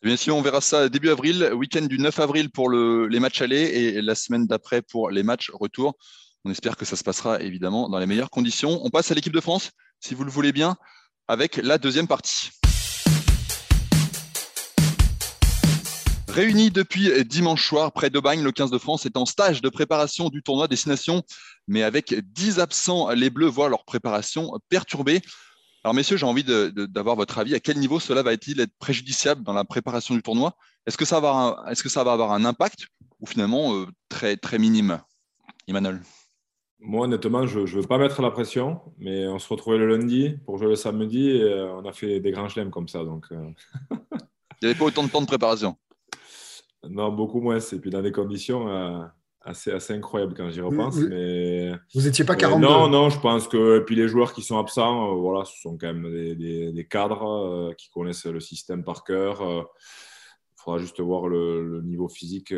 Bien 0.02 0.16
sûr, 0.16 0.36
on 0.36 0.42
verra 0.42 0.62
ça 0.62 0.90
début 0.90 1.10
avril, 1.10 1.52
week-end 1.54 1.86
du 1.86 1.98
9 1.98 2.18
avril 2.20 2.50
pour 2.50 2.70
le, 2.70 3.08
les 3.08 3.20
matchs 3.20 3.42
allés 3.42 3.64
et 3.64 4.02
la 4.02 4.16
semaine 4.16 4.48
d'après 4.48 4.82
pour 4.82 5.10
les 5.10 5.24
matchs 5.24 5.52
retour. 5.52 5.98
On 6.46 6.52
espère 6.52 6.78
que 6.78 6.86
ça 6.86 6.96
se 6.96 7.04
passera 7.04 7.42
évidemment 7.42 7.90
dans 7.90 8.00
les 8.00 8.06
meilleures 8.06 8.30
conditions. 8.30 8.80
On 8.84 8.90
passe 8.90 9.12
à 9.12 9.16
l'équipe 9.16 9.34
de 9.34 9.42
France, 9.42 9.72
si 10.00 10.14
vous 10.16 10.24
le 10.24 10.32
voulez 10.32 10.54
bien, 10.54 10.78
avec 11.28 11.58
la 11.58 11.78
deuxième 11.78 12.08
partie. 12.08 12.52
Réunis 16.38 16.70
depuis 16.70 17.10
dimanche 17.26 17.68
soir 17.68 17.92
près 17.92 18.12
d'Aubagne, 18.12 18.44
le 18.44 18.52
15 18.52 18.70
de 18.70 18.78
France 18.78 19.08
est 19.08 19.18
en 19.18 19.26
stage 19.26 19.64
de 19.64 19.70
préparation 19.70 20.30
du 20.30 20.44
tournoi 20.44 20.68
Destination, 20.68 21.24
mais 21.68 21.82
avec 21.82 22.14
10 22.14 22.60
absents, 22.60 23.10
les 23.10 23.32
Bleus 23.32 23.48
voient 23.48 23.70
leur 23.70 23.84
préparation 23.86 24.52
perturbée. 24.70 25.22
Alors 25.84 25.96
messieurs, 25.96 26.16
j'ai 26.16 26.28
envie 26.28 26.44
d'avoir 26.44 27.16
votre 27.16 27.40
avis. 27.40 27.56
À 27.56 27.60
quel 27.60 27.80
niveau 27.80 28.00
cela 28.00 28.22
va-t-il 28.22 28.60
être 28.60 28.72
préjudiciable 28.78 29.42
dans 29.42 29.54
la 29.54 29.64
préparation 29.64 30.14
du 30.14 30.22
tournoi? 30.22 30.56
Est-ce 30.86 30.96
que, 30.96 31.06
ça 31.06 31.20
va 31.20 31.66
est-ce 31.72 31.82
que 31.82 31.90
ça 31.90 32.04
va 32.04 32.14
avoir 32.14 32.32
un 32.32 32.46
impact 32.46 32.86
ou 33.20 33.26
finalement 33.26 33.74
euh, 33.74 33.88
très, 34.08 34.38
très 34.38 34.60
minime? 34.60 35.02
Emmanuel 35.68 36.04
Moi, 36.80 37.06
honnêtement, 37.06 37.48
je 37.48 37.62
ne 37.62 37.66
veux 37.66 37.82
pas 37.82 37.98
mettre 37.98 38.22
la 38.22 38.30
pression, 38.30 38.80
mais 39.00 39.26
on 39.28 39.40
se 39.40 39.50
retrouvait 39.50 39.80
le 39.80 39.88
lundi 39.88 40.38
pour 40.46 40.60
jouer 40.60 40.68
le 40.68 40.76
samedi 40.76 41.32
et 41.32 41.42
euh, 41.42 41.74
on 41.74 41.86
a 41.86 41.94
fait 41.94 42.20
des 42.20 42.30
grands 42.30 42.48
chelems 42.48 42.70
comme 42.70 42.88
ça. 42.88 43.04
Donc, 43.04 43.26
euh. 43.32 43.50
Il 44.62 44.66
n'y 44.66 44.70
avait 44.70 44.78
pas 44.78 44.86
autant 44.86 45.04
de 45.04 45.10
temps 45.10 45.22
de 45.22 45.26
préparation 45.26 45.76
Non, 46.84 47.12
beaucoup 47.12 47.42
moins. 47.42 47.60
Et 47.60 47.80
puis 47.80 47.90
dans 47.90 48.02
des 48.02 48.12
conditions 48.12 48.70
euh, 48.70 49.04
assez, 49.42 49.72
assez 49.72 49.94
incroyables 49.94 50.34
quand 50.36 50.50
j'y 50.50 50.62
repense. 50.62 50.96
Vous, 50.96 51.08
mais... 51.08 51.72
n'étiez 51.96 52.26
pas 52.26 52.36
42 52.36 52.66
Non, 52.66 52.90
non, 52.90 53.10
je 53.10 53.20
pense 53.20 53.48
que 53.48 53.78
et 53.80 53.82
puis 53.82 53.96
les 53.96 54.08
joueurs 54.08 54.34
qui 54.34 54.42
sont 54.42 54.58
absents, 54.58 55.16
voilà, 55.16 55.46
ce 55.46 55.60
sont 55.62 55.78
quand 55.78 55.94
même 55.94 56.12
des, 56.12 56.72
des, 56.72 56.88
cadres 56.88 57.74
qui 57.78 57.90
connaissent 57.90 58.26
le 58.26 58.40
système 58.40 58.84
par 58.84 59.04
cœur. 59.04 59.42
Il 59.42 60.64
faudra 60.64 60.80
juste 60.80 61.00
voir 61.00 61.28
le, 61.28 61.64
le 61.68 61.82
niveau 61.82 62.08
physique 62.08 62.54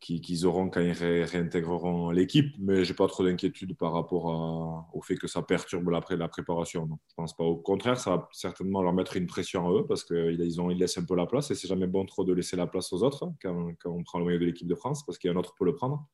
qu'ils 0.00 0.46
auront 0.46 0.70
quand 0.70 0.80
ils 0.80 0.92
réintégreront 0.92 2.10
l'équipe, 2.10 2.54
mais 2.58 2.84
je 2.84 2.90
n'ai 2.90 2.96
pas 2.96 3.06
trop 3.06 3.22
d'inquiétude 3.22 3.76
par 3.76 3.92
rapport 3.92 4.86
au 4.94 5.02
fait 5.02 5.16
que 5.16 5.26
ça 5.26 5.42
perturbe 5.42 5.90
la, 5.90 6.00
la 6.10 6.28
préparation. 6.28 6.86
Non. 6.86 6.98
Je 7.08 7.14
pense 7.14 7.36
pas. 7.36 7.44
Au 7.44 7.56
contraire, 7.56 7.98
ça 7.98 8.10
va 8.16 8.28
certainement 8.32 8.82
leur 8.82 8.94
mettre 8.94 9.16
une 9.16 9.26
pression 9.26 9.68
à 9.68 9.72
eux 9.72 9.86
parce 9.86 10.04
qu'ils 10.04 10.40
ils 10.40 10.78
laissent 10.78 10.98
un 10.98 11.04
peu 11.04 11.14
la 11.14 11.26
place 11.26 11.50
et 11.50 11.54
c'est 11.54 11.68
jamais 11.68 11.86
bon 11.86 12.06
trop 12.06 12.24
de 12.24 12.32
laisser 12.32 12.56
la 12.56 12.66
place 12.66 12.92
aux 12.92 13.02
autres 13.02 13.30
quand, 13.42 13.72
on 13.84 14.02
prend 14.02 14.18
le 14.18 14.24
maillot 14.24 14.38
de 14.38 14.46
l'équipe 14.46 14.66
de 14.66 14.74
France 14.74 15.04
parce 15.04 15.18
qu'il 15.18 15.28
y 15.28 15.32
a 15.32 15.36
un 15.36 15.38
autre 15.38 15.54
pour 15.54 15.66
le 15.66 15.74
prendre. 15.74 16.08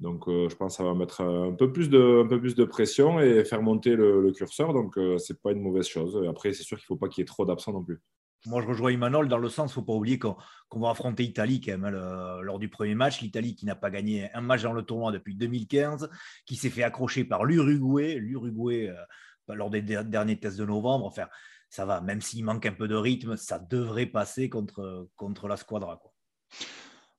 Donc, 0.00 0.28
euh, 0.28 0.48
je 0.48 0.56
pense 0.56 0.74
que 0.74 0.76
ça 0.76 0.84
va 0.84 0.94
mettre 0.94 1.22
un 1.22 1.52
peu 1.52 1.72
plus 1.72 1.88
de, 1.88 2.22
un 2.24 2.26
peu 2.26 2.38
plus 2.38 2.54
de 2.54 2.64
pression 2.64 3.18
et 3.20 3.44
faire 3.44 3.62
monter 3.62 3.96
le, 3.96 4.30
curseur. 4.32 4.74
Donc, 4.74 4.98
euh, 4.98 5.18
ce 5.18 5.32
n'est 5.32 5.38
pas 5.42 5.52
une 5.52 5.60
mauvaise 5.60 5.86
chose. 5.86 6.22
Après, 6.28 6.52
c'est 6.52 6.64
sûr 6.64 6.76
qu'il 6.76 6.86
faut 6.86 6.96
pas 6.96 7.08
qu'il 7.08 7.22
y 7.22 7.24
ait 7.24 7.26
trop 7.26 7.46
d'absents 7.46 7.72
non 7.72 7.82
plus. 7.82 8.00
Moi, 8.44 8.62
je 8.62 8.66
rejoins 8.66 8.90
Emmanuel 8.90 9.28
dans 9.28 9.38
le 9.38 9.48
sens, 9.48 9.70
il 9.70 9.72
ne 9.72 9.74
faut 9.74 9.82
pas 9.82 9.94
oublier 9.94 10.18
qu'on 10.18 10.36
va 10.74 10.90
affronter 10.90 11.24
l'Italie 11.24 11.60
quand 11.60 11.78
même 11.78 11.94
lors 12.42 12.58
du 12.58 12.68
premier 12.68 12.94
match. 12.94 13.20
L'Italie 13.20 13.56
qui 13.56 13.66
n'a 13.66 13.74
pas 13.74 13.90
gagné 13.90 14.32
un 14.34 14.40
match 14.40 14.62
dans 14.62 14.72
le 14.72 14.82
tournoi 14.82 15.10
depuis 15.10 15.34
2015, 15.34 16.08
qui 16.44 16.54
s'est 16.54 16.70
fait 16.70 16.84
accrocher 16.84 17.24
par 17.24 17.44
l'Uruguay. 17.44 18.16
L'Uruguay, 18.20 18.88
euh, 18.88 19.54
lors 19.54 19.70
des 19.70 19.82
derniers 19.82 20.38
tests 20.38 20.58
de 20.58 20.64
novembre, 20.64 21.06
enfin, 21.06 21.26
ça 21.70 21.86
va, 21.86 22.00
même 22.00 22.20
s'il 22.20 22.44
manque 22.44 22.66
un 22.66 22.72
peu 22.72 22.86
de 22.86 22.94
rythme, 22.94 23.36
ça 23.36 23.58
devrait 23.58 24.06
passer 24.06 24.48
contre, 24.48 25.08
contre 25.16 25.48
la 25.48 25.56
squadra. 25.56 26.00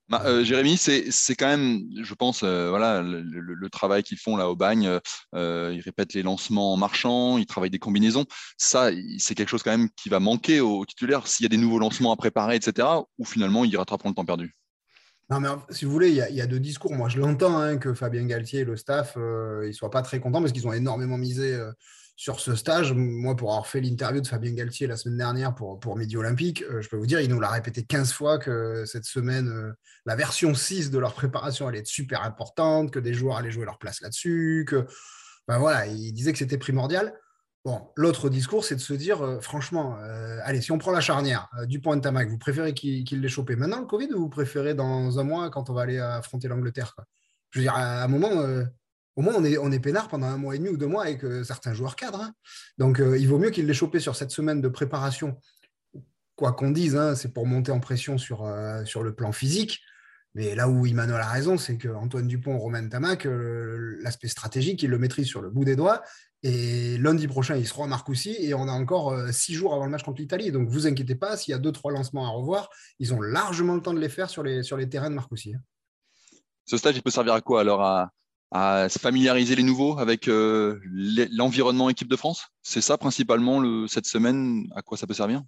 Bah, 0.10 0.22
euh, 0.26 0.42
Jérémy, 0.44 0.78
c'est 0.78 1.36
quand 1.36 1.48
même, 1.48 1.82
je 2.02 2.14
pense, 2.14 2.42
euh, 2.44 2.70
voilà, 2.70 3.02
le, 3.02 3.70
travail 3.70 4.04
qu'ils 4.04 4.18
font 4.18 4.38
là 4.38 4.50
au 4.50 4.56
bagne. 4.56 5.00
Euh, 5.36 5.74
ils 5.76 5.82
répètent 5.82 6.14
les 6.14 6.24
lancements 6.24 6.74
en 6.74 6.78
marchant, 6.78 7.38
ils 7.38 7.46
travaillent 7.46 7.70
des 7.70 7.78
combinaisons. 7.78 8.26
Ça, 8.58 8.90
c'est 9.18 9.36
quelque 9.36 9.50
chose 9.50 9.64
quand 9.64 9.72
même 9.72 9.90
qui 9.98 10.08
va 10.08 10.22
manquer 10.22 10.62
aux 10.62 10.86
titulaires 10.86 11.28
s'il 11.28 11.44
y 11.44 11.48
a 11.48 11.50
des 11.50 11.58
nouveaux 11.58 11.80
lancements 11.80 12.14
à 12.14 12.16
préparer, 12.16 12.56
etc. 12.56 12.88
Ou 13.18 13.26
finalement, 13.26 13.66
ils 13.66 13.76
rattraperont 13.76 14.10
le 14.10 14.16
temps 14.16 14.26
perdu. 14.26 14.56
Non, 15.30 15.42
mais 15.42 15.50
si 15.72 15.84
vous 15.84 15.92
voulez, 15.92 16.10
il 16.10 16.16
y, 16.16 16.42
a, 16.42 16.48
deux 16.48 16.62
discours. 16.62 16.94
Moi, 16.94 17.10
je 17.10 17.20
l'entends 17.20 17.58
hein, 17.58 17.78
que 17.78 17.94
Fabien 17.94 18.26
Galtier 18.26 18.62
et 18.62 18.66
le 18.66 18.78
staff, 18.78 19.18
ils 19.18 19.68
ne 19.68 19.72
soient 19.74 19.92
pas 19.92 20.02
très 20.02 20.22
contents 20.22 20.40
parce 20.40 20.54
qu'ils 20.54 20.68
ont 20.68 20.74
énormément 20.74 21.18
misé 21.18 21.60
sur 22.18 22.40
ce 22.40 22.56
stage. 22.56 22.94
Moi, 22.94 23.36
pour 23.36 23.52
avoir 23.52 23.68
fait 23.68 23.80
l'interview 23.80 24.22
de 24.22 24.28
Fabien 24.28 24.52
Galtier 24.52 24.88
la 24.88 24.98
semaine 24.98 25.20
dernière 25.20 25.54
pour, 25.54 25.80
pour 25.80 25.96
Midi 25.96 26.18
Olympique, 26.18 26.64
euh, 26.64 26.82
je 26.82 26.90
peux 26.90 26.98
vous 26.98 27.06
dire, 27.06 27.22
il 27.22 27.30
nous 27.30 27.40
l'a 27.40 27.52
répété 27.52 27.84
15 27.84 28.12
fois 28.12 28.40
que 28.40 28.86
cette 28.86 29.06
semaine, 29.06 29.48
euh, 29.48 29.72
la 30.06 30.16
version 30.16 30.56
6 30.56 30.90
de 30.90 30.98
leur 30.98 31.14
préparation 31.14 31.68
allait 31.68 31.80
être 31.80 31.88
super 31.88 32.24
importante, 32.24 32.90
que 32.92 32.98
des 32.98 33.14
joueurs 33.14 33.38
allaient 33.38 33.52
jouer 33.52 33.66
leur 33.66 33.78
place 33.78 34.02
là-dessus, 34.02 34.66
que. 34.68 34.86
Ben 35.48 35.60
voilà, 35.60 35.88
il 35.88 36.12
disait 36.12 36.34
que 36.34 36.40
c'était 36.40 36.58
primordial. 36.58 37.14
Bon, 37.64 37.90
l'autre 37.96 38.30
discours, 38.30 38.66
c'est 38.66 38.76
de 38.76 38.82
se 38.82 38.94
dire, 38.94 39.24
euh, 39.24 39.40
franchement, 39.40 39.98
allez, 40.44 40.62
si 40.62 40.72
on 40.74 40.78
prend 40.78 40.92
la 40.92 41.00
charnière 41.00 41.48
du 41.68 41.80
point 41.80 41.96
de 41.96 42.02
Tamac, 42.02 42.28
vous 42.28 42.38
préférez 42.38 42.74
qu'il 42.74 43.22
l'ait 43.22 43.30
chopé 43.30 43.56
maintenant 43.56 43.80
le 43.80 43.86
Covid 43.86 44.10
ou 44.14 44.22
vous 44.22 44.30
préférez 44.30 44.74
dans 44.74 45.20
un 45.20 45.24
mois 45.24 45.50
quand 45.50 45.70
on 45.70 45.74
va 45.74 45.84
aller 45.84 46.00
affronter 46.00 46.48
l'Angleterre 46.50 46.96
Je 47.52 47.60
veux 47.60 47.64
dire, 47.64 47.76
à 47.76 48.04
un 48.04 48.08
moment, 48.08 48.44
au 49.18 49.24
moins, 49.24 49.34
on 49.36 49.44
est, 49.44 49.58
on 49.58 49.72
peinard 49.80 50.08
pendant 50.08 50.28
un 50.28 50.38
mois 50.38 50.56
et 50.56 50.60
demi 50.60 50.70
ou 50.70 50.78
deux 50.78 50.86
mois 50.86 51.04
avec 51.04 51.24
euh, 51.26 51.44
certains 51.44 51.74
joueurs 51.74 51.96
cadres. 51.96 52.22
Hein. 52.22 52.34
Donc, 52.78 53.00
euh, 53.00 53.18
il 53.18 53.28
vaut 53.28 53.40
mieux 53.40 53.50
qu'il 53.50 53.66
l'ait 53.66 53.74
chopé 53.74 54.00
sur 54.00 54.16
cette 54.16 54.30
semaine 54.30 54.62
de 54.62 54.68
préparation. 54.68 55.40
Quoi 56.36 56.54
qu'on 56.54 56.70
dise, 56.70 56.96
hein, 56.96 57.16
c'est 57.16 57.34
pour 57.34 57.48
monter 57.48 57.72
en 57.72 57.80
pression 57.80 58.20
sur, 58.20 58.46
euh, 58.46 58.86
sur 58.86 59.02
le 59.02 59.16
plan 59.16 59.32
physique. 59.32 59.82
Mais 60.36 60.54
là 60.54 60.70
où 60.70 60.86
Emmanuel 60.86 61.20
a 61.20 61.30
raison, 61.30 61.58
c'est 61.58 61.80
qu'Antoine 61.80 62.28
Dupont, 62.28 62.60
Romain 62.60 62.88
Tamac, 62.88 63.28
l'aspect 63.28 64.28
stratégique, 64.28 64.84
il 64.84 64.92
le 64.92 65.00
maîtrise 65.00 65.26
sur 65.26 65.42
le 65.42 65.50
bout 65.50 65.66
des 65.66 65.76
doigts. 65.76 66.04
Et 66.44 67.00
lundi 67.00 67.28
prochain, 67.28 67.56
il 67.56 67.68
sera 67.68 67.86
à 67.86 67.88
Marcoussis 67.88 68.36
et 68.40 68.54
on 68.54 68.68
a 68.68 68.72
encore 68.72 69.18
six 69.32 69.56
jours 69.56 69.74
avant 69.74 69.86
le 69.86 69.90
match 69.90 70.04
contre 70.04 70.22
l'Italie. 70.22 70.52
Donc, 70.52 70.70
vous 70.70 70.86
inquiétez 70.86 71.16
pas, 71.16 71.38
s'il 71.38 71.54
y 71.54 71.56
a 71.56 71.58
deux, 71.58 71.72
trois 71.72 71.92
lancements 71.92 72.28
à 72.28 72.30
revoir, 72.30 72.70
ils 73.00 73.16
ont 73.16 73.22
largement 73.22 73.74
le 73.74 73.82
temps 73.82 73.96
de 73.96 74.00
les 74.00 74.10
faire 74.10 74.30
sur 74.30 74.44
les, 74.44 74.62
les 74.62 74.90
terrains 74.90 75.10
de 75.10 75.16
Marcoussis. 75.16 75.56
Hein. 75.56 75.62
Ce 76.66 76.78
stage, 76.78 76.98
il 76.98 77.02
peut 77.02 77.10
servir 77.10 77.34
à 77.34 77.42
quoi 77.42 77.62
alors 77.62 77.82
à 78.52 78.88
se 78.90 79.00
familiariser 79.00 79.56
les 79.56 79.64
nouveaux 79.64 79.98
avec 80.00 80.28
euh, 80.28 80.80
l'environnement 81.32 81.90
équipe 81.90 82.08
de 82.08 82.16
France 82.16 82.48
C'est 82.62 82.82
ça 82.82 82.98
principalement 82.98 83.60
le, 83.60 83.88
cette 83.88 84.06
semaine, 84.06 84.68
à 84.76 84.82
quoi 84.82 84.98
ça 84.98 85.08
peut 85.08 85.14
servir? 85.14 85.42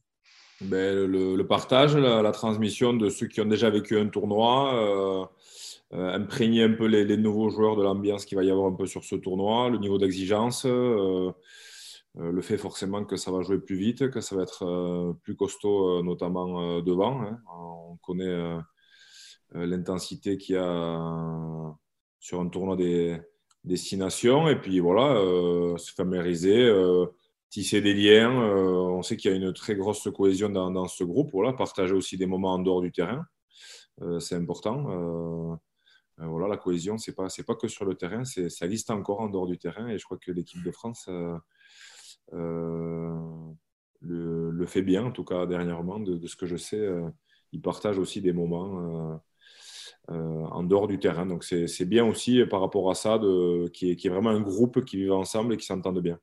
Ben, 0.62 1.06
le, 1.06 1.42
partage, 1.44 1.96
la, 1.96 2.32
transmission 2.32 2.94
de 2.94 3.10
ceux 3.10 3.28
qui 3.28 3.40
ont 3.40 3.46
déjà 3.46 3.70
vécu 3.70 3.98
un 3.98 4.08
tournoi, 4.08 4.74
euh, 4.74 5.26
euh, 5.94 6.14
imprégner 6.16 6.64
un 6.64 6.74
peu 6.74 6.86
les, 6.86 7.16
nouveaux 7.16 7.50
joueurs 7.50 7.78
de 7.78 7.84
l'ambiance 7.84 8.26
qu'il 8.26 8.38
va 8.38 8.44
y 8.44 8.52
avoir 8.52 8.68
un 8.68 8.76
peu 8.76 8.86
sur 8.86 9.06
ce 9.06 9.16
tournoi, 9.16 9.70
le 9.70 9.78
niveau 9.78 9.98
d'exigence, 9.98 10.66
le 10.66 11.34
fait 12.42 12.58
forcément 12.58 13.06
que 13.06 13.16
ça 13.16 13.32
va 13.32 13.42
jouer 13.42 13.60
plus 13.60 13.78
vite, 13.78 14.10
que 14.10 14.20
ça 14.20 14.36
va 14.36 14.44
être 14.44 15.16
plus 15.24 15.38
costaud, 15.38 16.04
notamment 16.04 16.82
devant. 16.82 17.22
Hein. 17.22 17.40
On 17.58 17.96
connaît 18.02 18.58
l'intensité 19.54 20.38
qu'il 20.38 20.56
y 20.56 20.58
a 20.58 21.74
sur 22.20 22.40
un 22.42 22.48
tournoi 22.50 22.76
des 22.76 23.20
destinations. 23.64 24.48
Et 24.50 24.60
puis 24.60 24.80
voilà, 24.80 25.14
euh, 25.18 25.78
se 25.78 25.94
familiariser, 25.94 26.62
euh, 26.62 27.06
tisser 27.50 27.82
des 27.82 27.94
liens. 27.94 28.32
Euh, 28.42 28.72
on 28.72 29.02
sait 29.02 29.18
qu'il 29.18 29.32
y 29.32 29.34
a 29.34 29.38
une 29.38 29.54
très 29.54 29.76
grosse 29.76 30.08
cohésion 30.14 30.50
dans, 30.50 30.88
ce 30.88 31.04
groupe. 31.04 31.32
Voilà, 31.32 31.54
partager 31.54 31.94
aussi 31.94 32.18
des 32.18 32.26
moments 32.26 32.54
en 32.54 32.60
dehors 32.60 32.82
du 32.82 32.92
terrain. 32.92 33.26
c'est 34.20 34.36
important. 34.36 35.60
voilà, 36.18 36.48
la 36.48 36.58
cohésion, 36.58 36.98
ce 36.98 37.12
n'est 37.12 37.16
pas, 37.16 37.28
pas 37.48 37.56
que 37.56 37.68
sur 37.68 37.86
le 37.86 37.96
terrain, 37.96 38.24
ça 38.26 38.66
existe 38.66 38.92
encore 38.92 39.22
en 39.22 39.30
dehors 39.30 39.48
du 39.48 39.58
terrain. 39.58 39.88
Et 39.88 39.98
je 39.98 40.06
crois 40.06 40.18
que 40.18 40.32
l'équipe 40.32 40.64
de 40.64 40.72
France 40.72 41.10
le, 44.02 44.66
fait 44.66 44.82
bien, 44.82 45.06
en 45.06 45.12
tout 45.12 45.24
cas 45.24 45.46
dernièrement, 45.46 46.00
de, 46.00 46.18
de 46.18 46.28
ce 46.28 46.36
que 46.36 46.46
je 46.46 46.58
sais. 46.58 46.88
ils 47.52 47.62
partagent 47.62 48.00
aussi 48.00 48.22
des 48.22 48.34
moments 48.34 49.20
en 50.10 50.64
dehors 50.64 50.88
du 50.88 51.00
terrain. 51.00 51.26
Donc 51.26 51.44
c'est 51.44 51.86
bien 51.86 52.06
aussi 52.06 52.44
par 52.46 52.62
rapport 52.62 52.90
à 52.90 52.96
ça 52.96 53.20
qu'il 53.74 53.90
y, 53.90 54.08
ait 54.08 54.10
vraiment 54.10 54.32
un 54.32 54.42
groupe 54.42 54.84
qui 54.86 54.98
vit 54.98 55.12
ensemble 55.12 55.54
et 55.54 55.58
qui 55.58 55.66
s'entende 55.66 56.00
bien. 56.02 56.20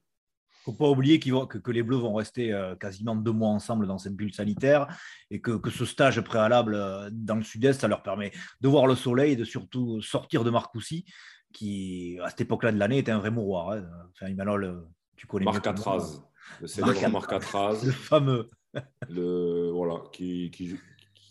Il 0.66 0.71
ne 0.71 0.75
faut 0.75 0.85
pas 0.85 0.90
oublier 0.90 1.21
que, 1.21 1.59
que, 1.59 1.71
les 1.71 1.85
Bleus 1.85 1.99
vont 1.99 2.14
rester 2.14 2.52
euh, 2.52 2.75
quasiment 2.75 3.14
deux 3.14 3.31
mois 3.31 3.50
ensemble 3.50 3.87
dans 3.87 3.99
cette 3.99 4.16
bulle 4.16 4.35
sanitaire 4.35 4.88
et 5.31 5.40
que, 5.40 5.61
ce 5.71 5.85
stage 5.85 6.21
préalable 6.23 6.75
euh, 6.75 7.09
dans 7.12 7.37
le 7.37 7.45
sud-est, 7.45 7.83
ça 7.83 7.87
leur 7.87 8.02
permet 8.02 8.33
de 8.61 8.69
voir 8.69 8.88
le 8.88 8.97
soleil 8.97 9.33
et 9.33 9.37
de 9.37 9.45
surtout 9.45 10.02
sortir 10.02 10.43
de 10.43 10.50
Marcoussis, 10.50 11.05
qui 11.52 12.19
à 12.21 12.31
cette 12.31 12.40
époque-là 12.40 12.73
de 12.73 12.78
l'année 12.78 12.99
était 12.99 13.12
un 13.12 13.19
vrai 13.19 13.31
mouroir. 13.31 13.71
Hein. 13.71 13.85
Enfin, 14.11 14.33
tu 15.16 15.28
connais 15.28 15.45
Marc 15.45 15.64
Atraz, 15.64 16.25
le 16.61 16.66
célèbre 16.66 17.11
Marc 17.11 17.33
Atraz. 17.33 17.85
Le 17.85 17.93
fameux. 17.93 18.49
Le, 19.09 19.71
voilà, 19.71 20.02
qui, 20.12 20.50
qui, 20.50 20.76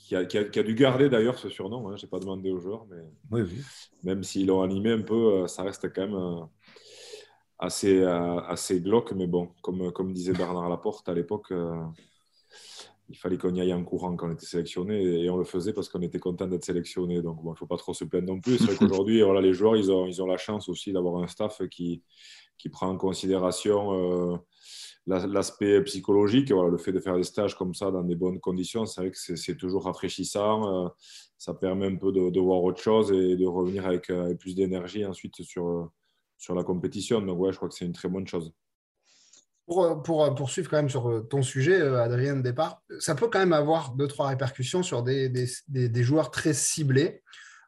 qui 0.05 0.15
a, 0.15 0.23
dû 0.63 0.75
garder 0.75 1.09
d'ailleurs 1.09 1.39
ce 1.39 1.49
surnom. 1.49 1.89
Hein. 1.89 1.95
Je 1.97 2.05
n'ai 2.05 2.09
pas 2.09 2.19
demandé 2.19 2.51
aux 2.51 2.59
joueurs, 2.59 2.85
mais 3.31 3.43
même 4.03 4.23
s'ils 4.23 4.47
l'ont 4.47 4.61
animé 4.61 4.91
un 4.91 5.01
peu, 5.01 5.33
euh, 5.33 5.47
ça 5.47 5.63
reste 5.63 5.91
quand 5.93 6.01
même 6.01 6.15
euh, 6.15 6.41
assez, 7.57 8.01
euh, 8.01 8.39
assez 8.41 8.81
glauque. 8.81 9.13
Mais 9.13 9.25
bon, 9.25 9.49
comme, 9.63 9.91
comme 9.91 10.13
disait 10.13 10.33
Bernard 10.33 10.69
Laporte 10.69 11.09
à 11.09 11.13
l'époque, 11.15 11.51
il 13.09 13.17
fallait 13.17 13.39
qu'on 13.39 13.55
y 13.55 13.61
aille 13.61 13.73
en 13.73 13.83
courant 13.83 14.15
quand 14.15 14.27
on 14.27 14.33
était 14.33 14.45
sélectionné 14.45 15.23
et 15.23 15.29
on 15.31 15.37
le 15.37 15.43
faisait 15.43 15.73
parce 15.73 15.89
qu'on 15.89 16.01
était 16.03 16.19
content 16.19 16.45
d'être 16.45 16.65
sélectionné. 16.65 17.23
Donc, 17.23 17.39
il 17.43 17.49
ne 17.49 17.55
faut 17.55 17.65
pas 17.65 17.77
trop 17.77 17.95
se 17.95 18.05
plaindre 18.05 18.27
non 18.27 18.39
plus. 18.39 18.59
C'est 18.59 18.65
vrai 18.65 18.75
qu'aujourd'hui, 18.79 19.23
voilà, 19.23 19.41
les 19.41 19.53
joueurs, 19.53 19.75
ils 19.75 19.91
ont, 19.91 20.05
ils 20.05 20.21
ont 20.21 20.27
la 20.27 20.37
chance 20.37 20.69
aussi 20.69 20.93
d'avoir 20.93 21.23
un 21.23 21.27
staff 21.27 21.63
qui, 21.69 22.03
qui 22.59 22.69
prend 22.69 22.89
en 22.89 22.97
considération 22.97 24.39
l'aspect 25.07 25.81
psychologique, 25.83 26.49
le 26.49 26.77
fait 26.77 26.91
de 26.91 26.99
faire 26.99 27.15
des 27.15 27.23
stages 27.23 27.55
comme 27.55 27.73
ça 27.73 27.91
dans 27.91 28.03
des 28.03 28.15
bonnes 28.15 28.39
conditions, 28.39 28.85
c'est 28.85 29.01
vrai 29.01 29.11
que 29.11 29.17
c'est 29.17 29.55
toujours 29.55 29.85
rafraîchissant. 29.85 30.85
Euh, 30.85 30.89
ça 31.37 31.53
permet 31.53 31.87
un 31.87 31.95
peu 31.95 32.11
de, 32.11 32.39
voir 32.39 32.63
autre 32.63 32.81
chose 32.81 33.11
et 33.11 33.35
de 33.35 33.45
revenir 33.45 33.85
avec, 33.85 34.09
euh, 34.09 34.33
plus 34.35 34.55
d'énergie 34.55 35.05
ensuite 35.05 35.41
sur, 35.43 35.91
sur 36.37 36.55
la 36.55 36.63
compétition. 36.63 37.21
Donc, 37.21 37.39
ouais, 37.39 37.51
je 37.51 37.57
crois 37.57 37.69
que 37.69 37.75
c'est 37.75 37.85
une 37.85 37.93
très 37.93 38.09
bonne 38.09 38.27
chose. 38.27 38.51
Pour, 39.67 40.01
pour, 40.03 40.35
poursuivre 40.35 40.69
quand 40.69 40.77
même 40.77 40.89
sur 40.89 41.27
ton 41.29 41.41
sujet, 41.41 41.79
euh, 41.79 42.01
Adrien, 42.01 42.35
de 42.37 42.41
départ, 42.41 42.81
ça 42.99 43.15
peut 43.15 43.27
quand 43.27 43.39
même 43.39 43.53
avoir 43.53 43.93
deux, 43.95 44.07
trois 44.07 44.27
répercussions 44.27 44.83
sur 44.83 45.03
des, 45.03 45.29
des, 45.29 45.89
des 45.89 46.03
joueurs 46.03 46.31
très 46.31 46.53
ciblés. 46.53 47.21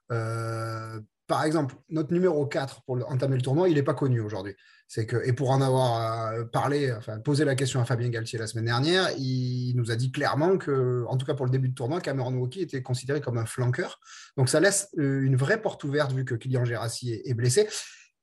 par 0.10 1.44
exemple, 1.44 1.75
notre 1.89 2.13
numéro 2.13 2.46
4 2.48 2.84
pour 2.84 2.98
entamer 3.12 3.36
le 3.36 3.41
tournoi, 3.41 3.70
il 3.70 3.75
n'est 3.75 3.84
pas 3.84 3.94
connu 3.94 4.22
aujourd'hui. 4.22 4.56
C'est 4.89 5.06
que, 5.06 5.17
et 5.25 5.34
pour 5.34 5.51
en 5.51 5.62
avoir 5.62 6.32
euh, 6.32 6.46
parlé, 6.46 6.96
posé 7.25 7.44
la 7.44 7.56
question 7.56 7.82
à 7.82 7.86
Fabien 7.86 8.08
Galtier 8.08 8.39
la 8.39 8.48
semaine 8.48 8.65
dernière, 8.65 9.10
il 9.17 9.74
nous 9.75 9.91
a 9.91 9.98
dit 9.98 10.12
clairement 10.12 10.58
que, 10.58 11.03
en 11.10 11.17
tout 11.17 11.25
cas 11.25 11.34
pour 11.34 11.46
le 11.46 11.51
début 11.51 11.67
de 11.67 11.74
tournoi, 11.74 12.00
Cameron 12.00 12.34
Wauquiez 12.36 12.62
était 12.62 12.82
considéré 12.82 13.20
comme 13.20 13.38
un 13.38 13.46
flanqueur. 13.46 14.00
Donc 14.38 14.48
ça 14.48 14.62
laisse 14.62 14.89
euh, 14.98 15.22
une 15.24 15.36
vraie 15.36 15.62
porte 15.62 15.84
ouverte 15.84 16.13
vu 16.13 16.24
que 16.24 16.36
Kylian 16.36 16.63
Gérassi 16.63 17.22
est, 17.24 17.34
blessé. 17.34 17.67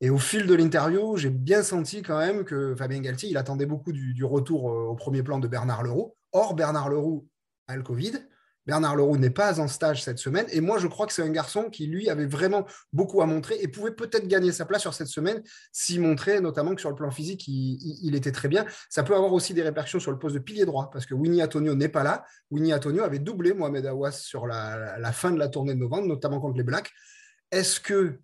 Et 0.01 0.09
au 0.09 0.19
fil 0.19 0.47
de 0.47 0.55
l'interview, 0.55 1.19
j'ai 1.19 1.31
bien 1.31 1.63
senti 1.63 2.03
quand 2.03 2.19
même 2.19 2.45
que 2.45 2.75
Fabien 2.77 3.01
Galtier, 3.01 3.29
il 3.29 3.37
attendait 3.37 3.67
beaucoup 3.67 3.93
du, 3.93 4.15
du 4.15 4.25
retour 4.25 4.71
euh, 4.71 4.87
au 4.87 4.95
premier 4.95 5.23
plan 5.23 5.39
de 5.39 5.49
Bernard 5.49 5.83
Leroux. 5.83 6.17
Or, 6.33 6.55
Bernard 6.55 6.89
Leroux 6.89 7.29
a 7.69 7.77
le 7.77 7.83
Covid. 7.83 8.13
Bernard 8.67 8.97
Leroux 8.97 9.17
n'est 9.17 9.31
pas 9.31 9.61
en 9.61 9.69
stage 9.69 10.03
cette 10.03 10.19
semaine. 10.19 10.47
Et 10.51 10.61
moi, 10.61 10.79
je 10.79 10.87
crois 10.87 11.07
que 11.07 11.13
c'est 11.13 11.23
un 11.23 11.31
garçon 11.31 11.65
qui, 11.71 11.87
lui, 11.87 12.09
avait 12.09 12.27
vraiment 12.27 12.67
beaucoup 12.93 13.21
à 13.21 13.27
montrer 13.27 13.57
et 13.61 13.69
pouvait 13.69 13.93
peut-être 13.93 14.27
gagner 14.27 14.53
sa 14.53 14.65
place 14.65 14.83
sur 14.83 14.95
cette 14.95 15.09
semaine 15.09 15.43
s'il 15.73 16.01
montrait 16.01 16.41
notamment 16.41 16.75
que 16.75 16.81
sur 16.81 16.91
le 16.91 16.97
plan 16.97 17.11
physique, 17.11 17.47
il, 17.47 18.15
était 18.15 18.33
très 18.33 18.49
bien. 18.49 18.65
Ça 18.89 19.03
peut 19.03 19.15
avoir 19.15 19.33
aussi 19.33 19.55
des 19.55 19.63
répercussions 19.63 20.01
sur 20.01 20.13
le 20.13 20.19
poste 20.19 20.35
de 20.35 20.41
pilier 20.41 20.65
droit 20.65 20.91
parce 20.91 21.07
que 21.07 21.15
Winnie 21.15 21.43
Antonio 21.43 21.75
n'est 21.75 21.89
pas 21.89 22.03
là. 22.03 22.25
Winnie 22.51 22.73
Antonio 22.73 23.03
avait 23.03 23.19
doublé 23.19 23.53
Mohamed 23.53 23.87
Awas 23.87 24.13
sur 24.13 24.47
la, 24.47 25.13
fin 25.13 25.31
de 25.31 25.39
la 25.39 25.49
tournée 25.49 25.75
de 25.75 25.81
novembre, 25.81 26.07
notamment 26.07 26.41
contre 26.41 26.57
les 26.57 26.65
Blacks. 26.65 26.91
Est-ce 27.51 27.81
que 27.81 28.21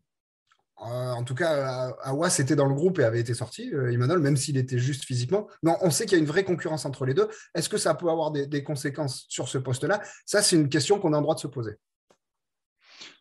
en 0.80 1.24
tout 1.24 1.34
cas, 1.34 1.94
Awas 2.02 2.38
était 2.38 2.56
dans 2.56 2.66
le 2.66 2.74
groupe 2.74 2.98
et 2.98 3.04
avait 3.04 3.20
été 3.20 3.34
sorti, 3.34 3.70
euh, 3.74 3.92
Emmanuel, 3.92 4.18
même 4.18 4.36
s'il 4.36 4.56
était 4.56 4.78
juste 4.78 5.04
physiquement. 5.04 5.46
Mais 5.62 5.72
on 5.82 5.90
sait 5.90 6.04
qu'il 6.06 6.16
y 6.16 6.16
a 6.16 6.18
une 6.20 6.28
vraie 6.28 6.44
concurrence 6.44 6.86
entre 6.86 7.04
les 7.04 7.12
deux. 7.12 7.28
Est-ce 7.54 7.68
que 7.68 7.76
ça 7.76 7.94
peut 7.94 8.08
avoir 8.08 8.30
des, 8.30 8.64
conséquences 8.64 9.26
sur 9.28 9.48
ce 9.48 9.58
poste-là? 9.58 10.00
Ça, 10.24 10.42
c'est 10.42 10.56
une 10.56 10.68
question 10.68 10.98
qu'on 10.98 11.12
a 11.12 11.16
le 11.16 11.22
droit 11.22 11.34
de 11.34 11.40
se 11.40 11.48
poser. 11.48 11.72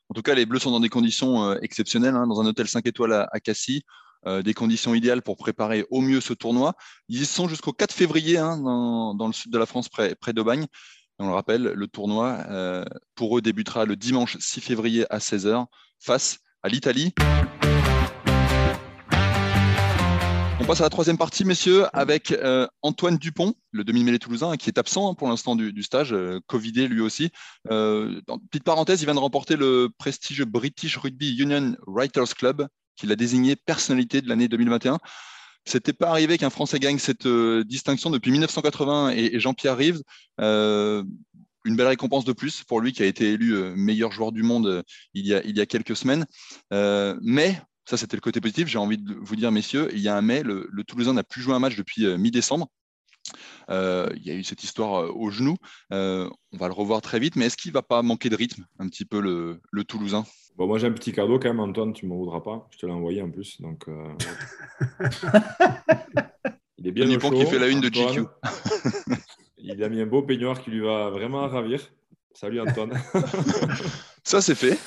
En 0.10 0.14
tout 0.16 0.22
cas, 0.22 0.36
les 0.36 0.46
Bleus 0.46 0.60
sont 0.60 0.72
dans 0.72 0.80
des 0.80 0.90
conditions 0.90 1.44
euh, 1.44 1.58
exceptionnelles, 1.62 2.16
hein, 2.16 2.28
dans 2.28 2.40
un 2.40 2.46
hôtel 2.46 2.68
5 2.68 2.86
étoiles 2.86 3.28
à, 3.30 3.40
Cassis. 3.40 3.84
des 4.26 4.54
conditions 4.54 4.96
idéales 4.96 5.22
pour 5.22 5.38
préparer 5.38 5.86
au 5.92 6.02
mieux 6.02 6.22
ce 6.22 6.34
tournoi. 6.34 6.76
Ils 7.10 7.26
sont 7.26 7.48
jusqu'au 7.50 7.74
4 7.74 7.94
février 7.94 8.38
hein, 8.38 8.58
dans, 8.58 9.28
le 9.28 9.34
sud 9.34 9.52
de 9.52 9.58
la 9.58 9.66
France, 9.66 9.90
près, 9.90 10.16
près 10.16 10.34
d'Aubagne. 10.34 10.66
On 11.20 11.28
le 11.28 11.34
rappelle, 11.34 11.64
le 11.64 11.88
tournoi, 11.88 12.46
pour 13.16 13.38
eux, 13.38 13.42
débutera 13.42 13.84
le 13.84 13.98
dimanche 13.98 14.38
6 14.40 14.62
février 14.62 15.06
à 15.10 15.18
16h 15.18 15.66
face 16.00 16.40
à 16.64 16.70
l'Italie. 16.70 17.14
Passe 20.70 20.82
à 20.82 20.84
la 20.84 20.92
troisième 20.92 21.18
partie, 21.18 21.46
messieurs, 21.46 21.88
avec 21.94 22.32
euh, 22.32 22.68
Antoine 22.84 23.18
Dupont, 23.18 23.56
le 23.72 23.84
demi-mêlée 23.84 24.20
toulousain, 24.20 24.56
qui 24.56 24.70
est 24.70 24.78
absent 24.78 25.10
hein, 25.10 25.16
pour 25.16 25.28
l'instant 25.28 25.56
du, 25.56 25.82
stage, 25.82 26.14
euh, 26.14 26.40
Covidé 26.46 26.88
lui 26.88 27.02
aussi. 27.02 27.32
Euh, 27.72 28.22
petite 28.52 28.66
parenthèse, 28.66 29.02
il 29.02 29.06
vient 29.06 29.16
de 29.16 29.20
remporter 29.20 29.56
le 29.56 29.90
prestigieux 29.98 30.46
British 30.46 30.98
Rugby 30.98 31.36
Union 31.38 31.76
Writers 31.88 32.36
Club, 32.36 32.68
qui 32.96 33.08
l'a 33.08 33.16
désigné 33.16 33.56
personnalité 33.56 34.22
de 34.22 34.30
l'année 34.30 34.48
2021. 34.48 35.00
C'était 35.66 35.92
pas 35.92 36.12
arrivé 36.12 36.38
qu'un 36.38 36.52
Français 36.52 36.78
gagne 36.78 37.00
cette 37.00 37.28
distinction 37.28 38.12
depuis 38.12 38.30
1980 38.30 39.10
et, 39.16 39.40
Jean-Pierre 39.40 39.76
Rives 39.76 40.04
une 41.66 41.76
belle 41.76 41.88
récompense 41.88 42.26
de 42.26 42.32
plus 42.32 42.64
pour 42.64 42.80
lui 42.80 42.94
qui 42.94 43.04
a 43.04 43.06
été 43.06 43.34
élu 43.34 43.54
meilleur 43.76 44.12
joueur 44.12 44.32
du 44.32 44.44
monde 44.44 44.84
il, 45.14 45.28
y 45.28 45.34
a, 45.34 45.44
il 45.44 45.58
y 45.58 45.62
a 45.62 45.66
quelques 45.66 45.96
semaines. 45.96 46.26
Mais, 46.72 47.60
ça 47.90 47.98
c'était 47.98 48.16
le 48.16 48.22
côté 48.22 48.40
positif, 48.40 48.68
j'ai 48.68 48.78
envie 48.78 49.00
de 49.00 49.16
vous 49.16 49.36
dire, 49.36 49.52
messieurs, 49.52 49.90
il 49.94 50.00
y 50.00 50.08
a 50.08 50.16
un 50.16 50.22
mai, 50.22 50.44
le, 50.44 50.70
Toulousain 50.88 51.14
n'a 51.14 51.24
plus 51.24 51.42
joué 51.42 51.56
un 51.56 51.60
match 51.60 51.76
depuis 51.76 52.06
mi-décembre. 52.18 52.68
il 53.70 54.22
y 54.24 54.30
a 54.30 54.36
eu 54.36 54.44
cette 54.44 54.64
histoire 54.64 55.16
au 55.16 55.32
genou. 55.32 55.56
on 55.90 56.30
va 56.54 56.68
le 56.68 56.74
revoir 56.74 57.02
très 57.02 57.20
vite, 57.20 57.36
mais 57.36 57.48
est-ce 57.48 57.58
qu'il 57.58 57.72
ne 57.72 57.74
va 57.74 57.82
pas 57.82 58.04
manquer 58.04 58.30
de 58.30 58.36
rythme 58.36 58.68
un 58.78 58.88
petit 58.88 59.06
peu 59.06 59.20
le, 59.20 59.60
Toulousain? 59.84 60.24
Bon, 60.56 60.68
Moi 60.68 60.78
j'ai 60.78 60.86
un 60.86 60.92
petit 60.92 61.14
cadeau 61.14 61.40
quand 61.40 61.48
même, 61.48 61.60
Antoine, 61.60 61.94
tu 61.94 62.06
ne 62.06 62.12
m'en 62.12 62.18
voudras 62.18 62.42
pas. 62.42 62.68
Je 62.72 62.78
te 62.78 62.86
l'ai 62.86 62.92
envoyé 62.92 63.24
en 63.24 63.32
plus. 63.32 63.60
Donc, 63.60 63.88
il 66.78 66.88
est 66.88 66.92
bien 66.92 67.08
Dupont 67.08 67.32
qui 67.32 67.48
fait 67.48 67.58
la 67.58 67.70
une 67.70 67.82
de 67.82 67.90
GQ. 67.90 68.26
Il 69.62 69.84
a 69.84 69.90
mis 69.90 70.02
un 70.02 70.06
beau 70.06 70.22
peignoir 70.22 70.62
qui 70.62 70.72
lui 70.72 70.80
va 70.80 71.10
vraiment 71.10 71.46
ravir. 71.48 71.82
Salut 72.34 72.62
Antoine. 72.62 72.94
Ça, 74.24 74.42
c'est 74.42 74.56
fait. 74.56 74.78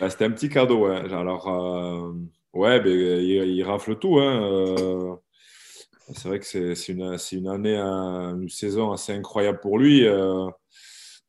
Bah, 0.00 0.08
c'était 0.08 0.24
un 0.24 0.30
petit 0.30 0.48
cadeau. 0.48 0.86
Alors, 0.86 1.48
euh, 1.48 2.14
ouais, 2.54 2.80
ben, 2.80 2.88
il, 2.90 3.62
rafle 3.62 3.96
tout. 3.98 4.18
Hein. 4.18 4.42
Euh, 4.42 5.14
c'est 6.14 6.26
vrai 6.26 6.38
que 6.38 6.46
c'est 6.46 6.92
une, 6.92 7.48
année, 7.48 7.76
une 7.76 8.48
saison 8.48 8.92
assez 8.92 9.12
incroyable 9.12 9.60
pour 9.60 9.78
lui. 9.78 10.06
Euh, 10.06 10.48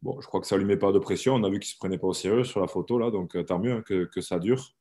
bon, 0.02 0.22
je 0.22 0.28
crois 0.28 0.40
que 0.40 0.48
ça 0.48 0.56
ne 0.56 0.62
lui 0.62 0.68
met 0.68 0.78
pas 0.78 0.94
de 0.94 1.00
pression. 1.00 1.36
On 1.36 1.44
a 1.44 1.50
vu 1.50 1.60
qu'il 1.60 1.68
ne 1.68 1.74
se 1.74 1.78
prenait 1.80 1.98
pas 1.98 2.08
au 2.08 2.14
sérieux 2.14 2.46
sur 2.46 2.62
la 2.62 2.68
photo, 2.68 2.98
là, 2.98 3.12
donc 3.12 3.38
tant 3.46 3.60
mieux 3.60 3.74
hein, 3.74 3.84
que, 3.84 4.22
ça 4.22 4.40
dure. 4.40 4.74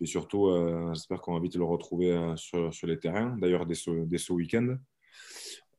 Et 0.00 0.06
surtout, 0.06 0.48
j'espère 0.94 1.20
qu'on 1.20 1.34
va 1.34 1.40
vite 1.40 1.56
le 1.56 1.64
retrouver 1.64 2.34
sur, 2.36 2.70
les 2.84 2.98
terrains, 3.00 3.36
d'ailleurs, 3.40 3.66
dès 3.66 3.74
ce 3.74 4.32
week-end. 4.32 4.76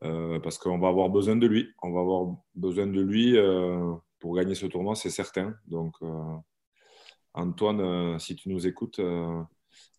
Parce 0.02 0.58
qu'on 0.58 0.80
va 0.80 0.90
avoir 0.90 1.10
besoin 1.10 1.38
de 1.38 1.48
lui. 1.48 1.70
On 1.82 1.94
va 1.94 2.02
avoir 2.02 2.36
besoin 2.56 2.88
de 2.88 3.00
lui 3.00 3.38
pour 4.20 4.36
gagner 4.36 4.56
ce 4.56 4.66
tournoi, 4.66 4.96
c'est 4.96 5.10
certain. 5.10 5.56
Donc, 5.68 5.96
Antoine, 7.34 8.20
si 8.20 8.36
tu 8.36 8.50
nous 8.50 8.68
écoutes, 8.68 9.00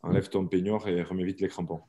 enlève 0.03 0.29
ton 0.29 0.47
peignoir 0.47 0.87
et 0.89 1.03
remets 1.03 1.25
vite 1.25 1.41
les 1.41 1.49
crampons. 1.49 1.81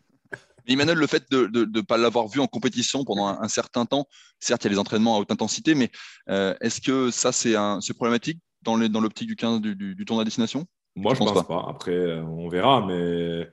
Emmanuel, 0.68 0.98
le 0.98 1.08
fait 1.08 1.30
de 1.30 1.50
ne 1.54 1.82
pas 1.82 1.98
l'avoir 1.98 2.28
vu 2.28 2.40
en 2.40 2.48
compétition 2.48 3.06
pendant 3.06 3.28
un, 3.28 3.48
certain 3.48 3.86
temps, 3.86 4.08
certes, 4.40 4.64
il 4.64 4.68
y 4.68 4.70
a 4.70 4.72
les 4.72 4.80
entraînements 4.80 5.16
à 5.16 5.20
haute 5.20 5.32
intensité, 5.32 5.76
mais 5.76 5.92
est-ce 6.28 6.82
que 6.82 7.12
ça, 7.12 7.32
c'est 7.32 7.94
problématique 7.94 8.42
dans 8.64 8.76
l'optique 8.78 9.28
du 9.28 9.36
15 9.36 9.62
du, 9.62 10.06
tournoi 10.06 10.24
à 10.24 10.26
destination? 10.26 10.66
Moi, 10.96 11.14
je 11.14 11.22
ne 11.22 11.30
pense, 11.30 11.46
pas? 11.46 11.66
Après, 11.70 12.20
on 12.22 12.50
verra, 12.50 12.86
mais 12.86 13.48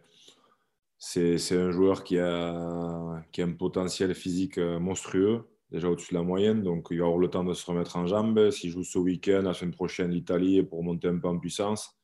c'est 1.04 1.58
un 1.58 1.72
joueur 1.72 2.04
qui 2.04 2.18
a, 2.18 3.24
qui 3.32 3.42
a 3.42 3.44
un 3.44 3.52
potentiel 3.52 4.14
physique 4.14 4.58
euh, 4.58 4.78
monstrueux, 4.78 5.48
déjà 5.72 5.88
au-dessus 5.88 6.12
de 6.14 6.18
la 6.18 6.24
moyenne. 6.24 6.62
Donc, 6.62 6.88
il 6.90 6.98
va 6.98 7.06
avoir 7.06 7.18
le 7.18 7.28
temps 7.28 7.44
de 7.44 7.54
se 7.54 7.66
remettre 7.66 7.96
en 7.96 8.06
jambes. 8.06 8.50
S'il 8.50 8.70
joue 8.70 8.84
ce 8.84 8.98
week-end, 8.98 9.42
la 9.42 9.54
semaine 9.54 9.72
prochaine, 9.72 10.10
l'Italie, 10.10 10.62
pour 10.62 10.84
monter 10.84 11.08
un 11.08 11.18
peu 11.18 11.28
en 11.28 11.38
puissance, 11.38 11.98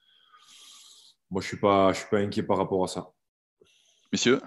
moi, 1.31 1.43
je 1.43 1.47
ne 1.47 1.49
suis, 1.49 1.57
pas, 1.59 1.93
je 1.93 1.99
suis 1.99 2.09
pas 2.11 2.19
inquiet 2.19 2.43
par 2.43 2.57
rapport 2.57 2.83
à 2.83 2.89
ça. 2.89 3.13
Messieurs? 4.13 4.41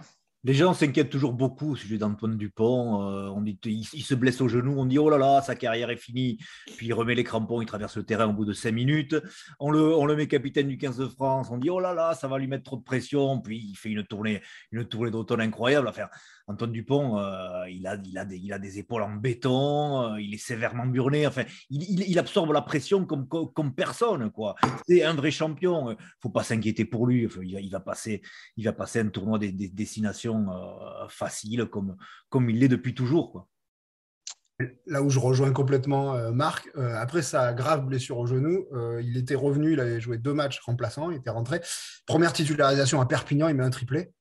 Les 0.43 0.55
gens 0.55 0.73
s'inquiètent 0.73 1.11
toujours 1.11 1.33
beaucoup 1.33 1.73
au 1.73 1.75
sujet 1.75 1.99
d'Antoine 1.99 2.35
Dupont. 2.35 3.07
Euh, 3.07 3.29
on 3.29 3.41
dit, 3.41 3.59
il, 3.63 3.83
se 3.85 4.15
blesse 4.15 4.41
au 4.41 4.47
genou, 4.47 4.73
on 4.79 4.87
dit 4.87 4.97
oh 4.97 5.07
là 5.07 5.19
là, 5.19 5.39
sa 5.43 5.53
carrière 5.53 5.91
est 5.91 5.97
finie. 5.97 6.39
Puis 6.77 6.87
il 6.87 6.93
remet 6.93 7.13
les 7.13 7.23
crampons, 7.23 7.61
il 7.61 7.67
traverse 7.67 7.95
le 7.95 8.03
terrain 8.03 8.27
au 8.27 8.33
bout 8.33 8.45
de 8.45 8.53
cinq 8.53 8.71
minutes. 8.71 9.15
On 9.59 9.69
le, 9.69 9.95
on 9.95 10.07
le 10.07 10.15
met 10.15 10.27
capitaine 10.27 10.67
du 10.67 10.79
15 10.79 10.97
de 10.97 11.05
France, 11.05 11.49
on 11.51 11.59
dit 11.59 11.69
oh 11.69 11.79
là 11.79 11.93
là, 11.93 12.15
ça 12.15 12.27
va 12.27 12.39
lui 12.39 12.47
mettre 12.47 12.63
trop 12.63 12.77
de 12.77 12.83
pression. 12.83 13.39
Puis 13.39 13.59
il 13.59 13.75
fait 13.75 13.89
une 13.89 14.03
tournée, 14.03 14.41
une 14.71 14.83
tournée 14.85 15.11
d'automne 15.11 15.41
incroyable. 15.41 15.87
Enfin, 15.87 16.07
Antoine 16.51 16.71
Dupont, 16.71 17.17
euh, 17.17 17.69
il, 17.69 17.87
a, 17.87 17.95
des, 17.95 18.79
épaules 18.79 19.01
en 19.01 19.15
béton, 19.15 20.13
euh, 20.13 20.21
il 20.21 20.33
est 20.33 20.37
sévèrement 20.37 20.85
burné. 20.85 21.25
Enfin, 21.25 21.43
il, 21.69 22.19
absorbe 22.19 22.51
la 22.51 22.61
pression 22.61 23.05
comme, 23.05 23.73
personne. 23.73 24.31
quoi. 24.31 24.55
C'est 24.87 25.03
un 25.03 25.13
vrai 25.13 25.31
champion. 25.31 25.91
Il 25.91 25.93
ne 25.93 25.99
faut 26.21 26.29
pas 26.29 26.43
s'inquiéter 26.43 26.85
pour 26.85 27.07
lui. 27.07 27.27
il, 27.41 27.71
va 27.71 27.79
passer, 27.79 28.21
un 28.57 29.07
tournoi 29.07 29.39
des, 29.39 29.51
destinations 29.51 30.47
euh, 30.51 31.07
faciles 31.07 31.65
comme, 31.65 32.49
il 32.49 32.59
l'est 32.59 32.67
depuis 32.67 32.93
toujours. 32.93 33.47
Là 34.85 35.01
où 35.01 35.09
je 35.09 35.17
rejoins 35.17 35.51
complètement 35.51 36.31
Marc, 36.31 36.69
après 36.75 37.23
sa 37.23 37.51
grave 37.51 37.83
blessure 37.87 38.19
au 38.19 38.27
genou, 38.27 38.67
il 39.01 39.17
était 39.17 39.33
revenu, 39.33 39.73
il 39.73 39.79
avait 39.79 39.99
joué 39.99 40.19
deux 40.19 40.35
matchs 40.35 40.59
remplaçants, 40.59 41.09
il 41.09 41.17
était 41.17 41.31
rentré. 41.31 41.61
Première 42.05 42.31
titularisation 42.31 43.01
à 43.01 43.07
Perpignan, 43.07 43.47
il 43.47 43.55
met 43.55 43.63
un 43.63 43.71
triplé. 43.71 44.11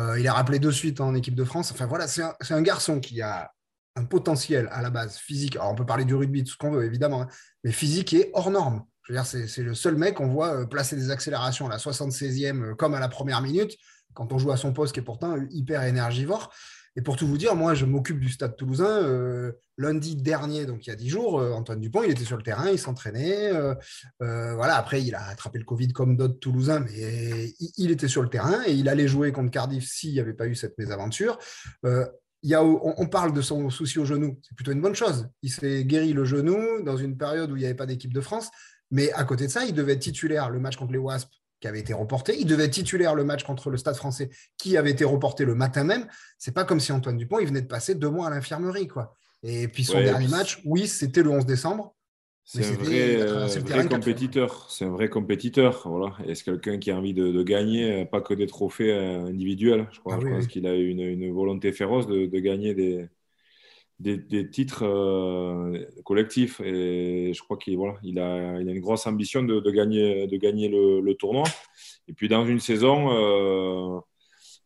Euh, 0.00 0.18
il 0.18 0.26
est 0.26 0.30
rappelé 0.30 0.58
de 0.58 0.70
suite 0.70 1.00
en 1.00 1.14
équipe 1.14 1.34
de 1.34 1.44
France. 1.44 1.72
Enfin 1.72 1.86
voilà, 1.86 2.08
c'est 2.08 2.22
un, 2.50 2.62
garçon 2.62 3.00
qui 3.00 3.20
a 3.20 3.52
un 3.96 4.04
potentiel 4.04 4.68
à 4.72 4.82
la 4.82 4.90
base 4.90 5.18
physique. 5.18 5.56
Alors 5.56 5.72
on 5.72 5.74
peut 5.74 5.86
parler 5.86 6.04
du 6.04 6.14
rugby, 6.14 6.44
tout 6.44 6.52
ce 6.52 6.56
qu'on 6.56 6.70
veut 6.70 6.84
évidemment, 6.84 7.22
hein, 7.22 7.28
mais 7.64 7.72
physique 7.72 8.14
est 8.14 8.30
hors 8.32 8.50
norme. 8.50 8.84
C'est 9.24 9.62
le 9.62 9.74
seul 9.74 9.96
mec 9.96 10.14
qu'on 10.14 10.28
voit 10.28 10.54
euh, 10.54 10.66
placer 10.66 10.94
des 10.96 11.10
accélérations 11.10 11.66
à 11.66 11.70
la 11.70 11.78
76e 11.78 12.62
euh, 12.62 12.74
comme 12.74 12.94
à 12.94 13.00
la 13.00 13.08
première 13.08 13.42
minute 13.42 13.76
quand 14.14 14.32
on 14.32 14.38
joue 14.38 14.52
à 14.52 14.56
son 14.56 14.72
poste 14.72 14.92
qui 14.94 15.00
est 15.00 15.04
pourtant 15.04 15.36
hyper 15.50 15.82
énergivore. 15.82 16.52
Et 16.96 17.02
pour 17.02 17.16
tout 17.16 17.26
vous 17.26 17.38
dire, 17.38 17.54
moi, 17.54 17.74
je 17.74 17.86
m'occupe 17.86 18.18
du 18.18 18.28
stade 18.28 18.56
toulousain. 18.56 19.02
Euh, 19.02 19.52
lundi 19.78 20.16
dernier, 20.16 20.66
donc 20.66 20.86
il 20.86 20.90
y 20.90 20.92
a 20.92 20.96
dix 20.96 21.08
jours, 21.08 21.40
euh, 21.40 21.52
Antoine 21.52 21.80
Dupont, 21.80 22.02
il 22.02 22.10
était 22.10 22.24
sur 22.24 22.36
le 22.36 22.42
terrain, 22.42 22.68
il 22.68 22.78
s'entraînait. 22.78 23.50
Euh, 23.52 23.74
voilà, 24.18 24.76
après, 24.76 25.02
il 25.02 25.14
a 25.14 25.24
attrapé 25.28 25.58
le 25.58 25.64
Covid 25.64 25.88
comme 25.88 26.16
d'autres 26.16 26.38
Toulousains, 26.38 26.80
mais 26.80 27.54
il, 27.78 27.90
était 27.90 28.08
sur 28.08 28.22
le 28.22 28.28
terrain 28.28 28.62
et 28.66 28.72
il 28.72 28.88
allait 28.88 29.08
jouer 29.08 29.32
contre 29.32 29.50
Cardiff 29.50 29.88
s'il 29.88 30.12
n'y 30.12 30.20
avait 30.20 30.34
pas 30.34 30.46
eu 30.46 30.54
cette 30.54 30.76
mésaventure. 30.78 31.38
Y 32.42 32.54
a, 32.54 32.62
on, 32.62 33.06
parle 33.06 33.34
de 33.34 33.42
son 33.42 33.68
souci 33.68 33.98
au 33.98 34.04
genou, 34.06 34.38
c'est 34.42 34.54
plutôt 34.54 34.72
une 34.72 34.80
bonne 34.80 34.94
chose. 34.94 35.28
Il 35.42 35.50
s'est 35.50 35.84
guéri 35.84 36.12
le 36.12 36.24
genou 36.24 36.82
dans 36.82 36.96
une 36.96 37.16
période 37.16 37.50
où 37.50 37.56
il 37.56 37.60
n'y 37.60 37.66
avait 37.66 37.74
pas 37.74 37.86
d'équipe 37.86 38.14
de 38.14 38.20
France, 38.20 38.50
mais 38.90 39.12
à 39.12 39.24
côté 39.24 39.46
de 39.46 39.52
ça, 39.52 39.64
il 39.64 39.74
devait 39.74 39.92
être 39.92 40.00
titulaire 40.00 40.50
le 40.50 40.58
match 40.58 40.76
contre 40.76 40.92
les 40.92 40.98
Wasps 40.98 41.39
qui 41.60 41.68
avait 41.68 41.80
été 41.80 41.92
reporté. 41.92 42.36
Il 42.38 42.46
devait 42.46 42.64
être 42.64 42.72
titulaire 42.72 43.14
le 43.14 43.24
match 43.24 43.44
contre 43.44 43.70
le 43.70 43.76
Stade 43.76 43.96
français 43.96 44.30
qui 44.56 44.76
avait 44.76 44.90
été 44.90 45.04
reporté 45.04 45.44
le 45.44 45.54
matin 45.54 45.84
même. 45.84 46.06
C'est 46.38 46.54
pas 46.54 46.64
comme 46.64 46.80
si 46.80 46.92
Antoine 46.92 47.16
Dupont, 47.16 47.38
il 47.38 47.46
venait 47.46 47.62
de 47.62 47.66
passer 47.66 47.94
deux 47.94 48.10
mois 48.10 48.28
à 48.28 48.30
l'infirmerie. 48.30 48.88
quoi. 48.88 49.16
Et 49.42 49.68
puis 49.68 49.84
son 49.84 50.00
dernier 50.00 50.28
match, 50.28 50.60
oui, 50.64 50.86
c'était 50.86 51.22
le 51.22 51.30
11 51.30 51.46
décembre. 51.46 51.94
C'est 52.44 52.66
un 52.66 52.72
vrai, 52.72 53.86
compétiteur. 53.88 54.66
C'est 54.70 54.84
un 54.84 54.90
vrai 54.90 55.08
compétiteur. 55.08 55.82
Voilà. 55.84 56.16
Et 56.26 56.34
c'est 56.34 56.44
quelqu'un 56.44 56.78
qui 56.78 56.90
a 56.90 56.96
envie 56.96 57.14
de, 57.14 57.42
gagner, 57.44 58.04
pas 58.06 58.20
que 58.20 58.34
des 58.34 58.48
trophées 58.48 58.92
individuels. 58.92 59.86
Je, 59.92 60.00
crois, 60.00 60.18
ah 60.20 60.24
pense 60.24 60.48
qu'il 60.48 60.66
a 60.66 60.74
une, 60.74 61.00
une, 61.00 61.32
volonté 61.32 61.70
féroce 61.70 62.08
de, 62.08 62.26
gagner 62.40 62.74
des, 62.74 63.08
des, 64.00 64.50
titres 64.50 64.84
collectifs. 66.04 66.60
Et 66.60 67.32
je 67.34 67.42
crois 67.42 67.56
qu'il 67.56 67.76
voilà, 67.76 67.94
il 68.02 68.18
a, 68.18 68.60
il 68.60 68.68
a 68.68 68.72
une 68.72 68.80
grosse 68.80 69.06
ambition 69.06 69.42
de, 69.42 69.70
gagner, 69.70 70.26
de 70.26 70.36
gagner 70.36 70.68
le, 70.68 71.14
tournoi. 71.14 71.44
Et 72.08 72.12
puis 72.12 72.28
dans 72.28 72.44
une 72.46 72.60
saison 72.60 74.02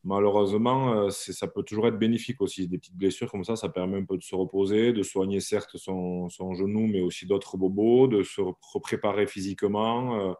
malheureusement, 0.05 0.93
euh, 0.93 1.11
ça 1.11 1.49
peut 1.49 1.63
toujours 1.63 1.89
être 1.89 1.99
bénéfique 1.99 2.41
aussi. 2.41 2.69
Des 2.69 2.79
petites 2.79 2.97
blessures 2.97 3.31
comme 3.31 3.45
ça, 3.45 3.57
ça 3.57 3.69
permet 3.69 3.99
un 3.99 4.05
peu 4.05 4.17
de 4.17 4.23
se 4.23 4.35
reposer, 4.35 4.93
de 4.93 5.03
soigner 5.03 5.41
certes 5.41 5.77
son, 5.77 6.29
genou, 6.29 6.87
mais 6.87 7.01
aussi 7.01 7.27
d'autres 7.27 7.57
bobos, 7.57 8.07
de 8.07 8.23
se 8.23 8.43
préparer 8.81 9.27
physiquement 9.27 10.21
euh, 10.21 10.35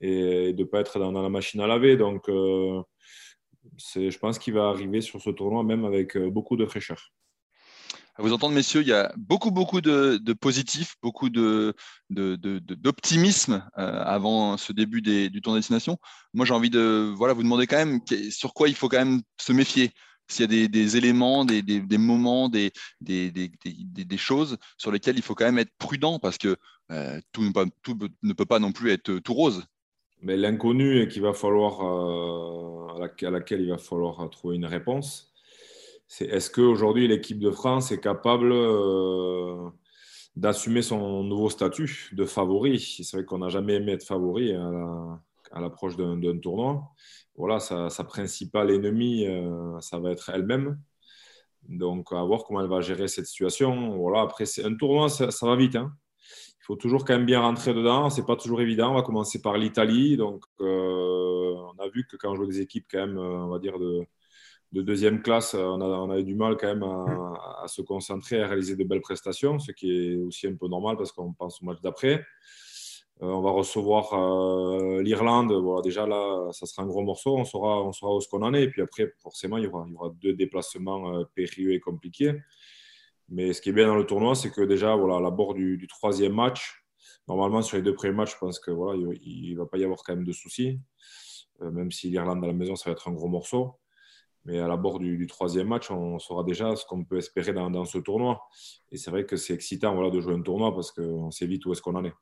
et 0.00 0.52
de 0.52 0.62
ne 0.62 0.68
pas 0.68 0.80
être 0.80 0.98
dans, 0.98 1.12
la 1.12 1.28
machine 1.28 1.60
à 1.60 1.66
laver. 1.66 1.96
Donc, 1.96 2.28
euh, 2.28 2.82
je 3.78 4.18
pense 4.18 4.38
qu'il 4.38 4.54
va 4.54 4.68
arriver 4.68 5.00
sur 5.00 5.20
ce 5.20 5.30
tournoi 5.30 5.62
même 5.62 5.84
avec 5.84 6.18
beaucoup 6.18 6.56
de 6.56 6.66
fraîcheur 6.66 7.12
à 8.14 8.22
vous 8.22 8.32
entendre, 8.32 8.54
messieurs, 8.54 8.82
il 8.82 8.88
y 8.88 8.92
a 8.92 9.12
beaucoup, 9.16 9.50
beaucoup 9.50 9.80
de, 9.80 10.32
positifs, 10.34 10.96
beaucoup 11.02 11.30
d'optimisme 11.30 13.54
de, 13.54 13.82
euh, 13.82 14.02
avant 14.04 14.58
ce 14.58 14.72
début 14.72 15.00
du 15.00 15.40
tour 15.40 15.54
destination. 15.54 15.96
Moi, 16.34 16.44
j'ai 16.44 16.52
envie 16.52 16.70
de 16.70 17.12
voilà, 17.16 17.32
vous 17.32 17.42
demander 17.42 17.66
quand 17.66 17.78
même 17.78 18.00
sur 18.30 18.52
quoi 18.52 18.68
il 18.68 18.74
faut 18.74 18.88
quand 18.88 18.98
même 18.98 19.22
se 19.40 19.52
méfier. 19.52 19.92
S'il 20.28 20.52
y 20.52 20.64
a 20.64 20.68
des, 20.68 20.96
éléments, 20.96 21.44
des, 21.44 21.62
moments, 21.98 22.48
des, 22.48 22.70
choses 24.16 24.56
sur 24.76 24.92
lesquelles 24.92 25.16
il 25.16 25.22
faut 25.22 25.34
quand 25.34 25.46
même 25.46 25.58
être 25.58 25.72
prudent 25.78 26.18
parce 26.18 26.38
que 26.38 26.56
euh, 26.90 27.20
tout, 27.32 27.50
ne 28.22 28.32
peut 28.32 28.46
pas 28.46 28.58
non 28.58 28.72
plus 28.72 28.90
être 28.90 29.18
tout 29.18 29.34
rose. 29.34 29.64
Mais 30.20 30.36
l'inconnu 30.36 30.98
euh, 30.98 31.06
à 33.26 33.30
laquelle 33.30 33.60
il 33.60 33.70
va 33.70 33.78
falloir 33.78 34.28
trouver 34.30 34.56
une 34.56 34.66
réponse, 34.66 35.31
c'est 36.12 36.26
est-ce 36.26 36.50
qu'aujourd'hui 36.50 37.08
l'équipe 37.08 37.38
de 37.38 37.50
France 37.50 37.90
est 37.90 37.98
capable 37.98 38.52
euh, 38.52 39.70
d'assumer 40.36 40.82
son 40.82 41.24
nouveau 41.24 41.48
statut 41.48 42.10
de 42.12 42.26
favori? 42.26 42.78
C'est 43.02 43.16
vrai 43.16 43.24
qu'on 43.24 43.38
n'a 43.38 43.48
jamais 43.48 43.76
aimé 43.76 43.92
être 43.92 44.04
favori 44.04 44.52
à 44.52 45.60
l'approche 45.62 45.96
d'un 45.96 46.38
tournoi. 46.38 46.82
Voilà, 47.34 47.60
sa, 47.60 48.04
principale 48.04 48.70
ennemie, 48.72 49.26
euh, 49.26 49.80
ça 49.80 49.98
va 50.00 50.10
être 50.10 50.28
elle-même. 50.28 50.78
Donc, 51.66 52.12
à 52.12 52.22
voir 52.24 52.44
comment 52.44 52.60
elle 52.60 52.68
va 52.68 52.82
gérer 52.82 53.08
cette 53.08 53.24
situation. 53.26 53.96
Voilà, 53.96 54.20
après, 54.20 54.44
c'est 54.44 54.66
un 54.66 54.74
tournoi, 54.74 55.08
ça, 55.08 55.30
va 55.40 55.56
vite. 55.56 55.76
Hein. 55.76 55.94
Il 56.60 56.64
faut 56.64 56.76
toujours 56.76 57.06
quand 57.06 57.14
même 57.14 57.24
bien 57.24 57.40
rentrer 57.40 57.72
dedans. 57.72 58.10
C'est 58.10 58.26
pas 58.26 58.36
toujours 58.36 58.60
évident. 58.60 58.90
On 58.90 58.96
va 58.96 59.02
commencer 59.02 59.40
par 59.40 59.56
l'Italie. 59.56 60.18
Donc, 60.18 60.44
euh, 60.60 61.54
on 61.54 61.82
a 61.82 61.88
vu 61.88 62.06
que 62.06 62.18
quand 62.18 62.32
on 62.32 62.34
joue 62.34 62.46
des 62.46 62.60
équipes 62.60 62.84
quand 62.90 63.06
même, 63.06 63.16
on 63.16 63.48
va 63.48 63.58
dire 63.58 63.78
de 63.78 64.06
de 64.72 64.82
deuxième 64.82 65.22
classe, 65.22 65.54
on 65.54 65.80
a, 65.80 66.14
a, 66.14 66.22
du 66.22 66.34
mal 66.34 66.56
quand 66.56 66.68
même 66.68 66.82
à, 66.82 67.66
se 67.68 67.82
concentrer, 67.82 68.42
à 68.42 68.46
réaliser 68.46 68.74
de 68.74 68.84
belles 68.84 69.02
prestations, 69.02 69.58
ce 69.58 69.70
qui 69.72 69.90
est 69.90 70.16
aussi 70.16 70.46
un 70.46 70.56
peu 70.56 70.66
normal 70.68 70.96
parce 70.96 71.12
qu'on 71.12 71.32
pense 71.32 71.62
au 71.62 71.66
match 71.66 71.80
d'après. 71.82 72.24
Euh, 73.22 73.26
on 73.26 73.40
va 73.40 73.50
recevoir 73.50 74.14
euh, 74.14 75.02
l'Irlande. 75.02 75.52
Voilà, 75.52 75.82
déjà 75.82 76.06
là, 76.06 76.50
ça 76.52 76.66
sera 76.66 76.82
un 76.82 76.86
gros 76.86 77.02
morceau. 77.02 77.36
On 77.36 77.44
saura, 77.44 77.82
on 77.82 77.90
où 77.90 78.20
ce 78.20 78.28
qu'on 78.28 78.42
en 78.42 78.52
est. 78.54 78.64
Et 78.64 78.68
puis 78.68 78.82
après, 78.82 79.12
forcément, 79.22 79.58
il 79.58 79.64
y 79.64 79.66
aura, 79.66 79.84
il 79.86 79.92
y 79.92 79.96
aura 79.96 80.10
deux 80.20 80.32
déplacements 80.32 81.14
euh, 81.14 81.24
périlleux 81.34 81.72
et 81.72 81.80
compliqués. 81.80 82.34
Mais 83.28 83.52
ce 83.52 83.62
qui 83.62 83.70
est 83.70 83.72
bien 83.72 83.86
dans 83.86 83.96
le 83.96 84.06
tournoi, 84.06 84.34
c'est 84.34 84.50
que 84.50 84.62
déjà, 84.62 84.96
voilà, 84.96 85.16
à 85.16 85.20
l'abord 85.20 85.54
du, 85.54 85.76
du, 85.78 85.86
troisième 85.86 86.34
match, 86.34 86.84
normalement 87.28 87.62
sur 87.62 87.76
les 87.76 87.82
deux 87.82 87.94
premiers 87.94 88.14
matchs, 88.14 88.32
je 88.32 88.38
pense 88.38 88.58
que 88.58 88.70
voilà, 88.70 89.00
il 89.22 89.54
va 89.54 89.66
pas 89.66 89.78
y 89.78 89.84
avoir 89.84 90.02
quand 90.02 90.14
même 90.14 90.24
de 90.24 90.32
soucis. 90.32 90.80
même 91.60 91.90
si 91.92 92.10
l'Irlande 92.10 92.44
à 92.44 92.48
la 92.48 92.52
maison, 92.52 92.76
ça 92.76 92.90
va 92.90 92.92
être 92.92 93.08
un 93.08 93.12
gros 93.12 93.28
morceau. 93.28 93.76
Mais 94.44 94.58
à 94.58 94.66
l'abord 94.66 94.98
du, 94.98 95.16
du, 95.16 95.26
troisième 95.26 95.68
match, 95.68 95.90
on 95.90 96.18
saura 96.18 96.42
déjà 96.42 96.74
ce 96.74 96.84
qu'on 96.84 97.04
peut 97.04 97.18
espérer 97.18 97.52
dans, 97.52 97.84
ce 97.84 97.98
tournoi. 97.98 98.40
Et 98.90 98.96
c'est 98.96 99.10
vrai 99.10 99.24
que 99.24 99.36
c'est 99.36 99.54
excitant 99.54 99.94
voilà, 99.94 100.10
de 100.10 100.20
jouer 100.20 100.34
un 100.34 100.42
tournoi 100.42 100.74
parce 100.74 100.90
qu'on 100.90 101.30
sait 101.30 101.46
vite 101.46 101.64
où 101.66 101.72
est-ce 101.72 101.82
qu'on 101.82 101.94
en 101.94 102.04
est. 102.04 102.14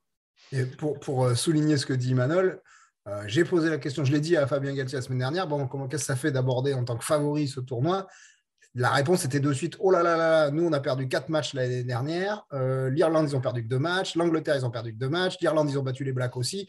Et 0.53 0.67
pour, 0.67 1.25
euh, 1.25 1.35
souligner 1.35 1.77
ce 1.77 1.87
que 1.87 1.93
dit 1.93 2.15
Manol, 2.15 2.61
euh, 3.09 3.23
j'ai 3.27 3.45
posé 3.45 3.71
la 3.71 3.79
question, 3.79 4.05
je 4.05 4.13
l'ai 4.13 4.21
dit 4.21 4.37
à 4.37 4.47
Fabien 4.47 4.75
Galtier 4.75 4.97
la 4.97 5.03
semaine 5.03 5.19
dernière, 5.19 5.47
bon, 5.47 5.67
comment 5.67 5.89
qu'est-ce 5.89 6.03
que 6.03 6.07
ça 6.07 6.17
fait 6.17 6.33
d'aborder 6.33 6.75
en 6.75 6.85
tant 6.85 6.97
que 6.97 7.05
favori 7.05 7.49
ce 7.49 7.61
tournoi? 7.61 8.07
La 8.75 8.91
réponse 8.91 9.25
était 9.25 9.41
de 9.41 9.53
suite, 9.53 9.77
oh 9.81 9.91
là 9.91 10.03
là 10.03 10.17
là, 10.17 10.51
nous 10.51 10.65
on 10.65 10.73
a 10.73 10.81
perdu 10.81 11.09
quatre 11.09 11.29
matchs 11.29 11.55
l'année 11.55 11.83
dernière, 11.83 12.47
euh, 12.53 12.89
l'Irlande 12.91 13.29
ils 13.29 13.35
ont 13.35 13.41
perdu 13.41 13.65
que 13.65 13.69
deux 13.69 13.81
matchs, 13.81 14.15
l'Angleterre 14.15 14.55
ils 14.55 14.65
ont 14.65 14.71
perdu 14.71 14.93
que 14.93 14.99
deux 14.99 15.09
matchs, 15.09 15.39
l'Irlande 15.41 15.69
ils 15.71 15.79
ont 15.79 15.83
battu 15.83 16.05
les 16.05 16.13
Blacks 16.13 16.37
aussi 16.37 16.69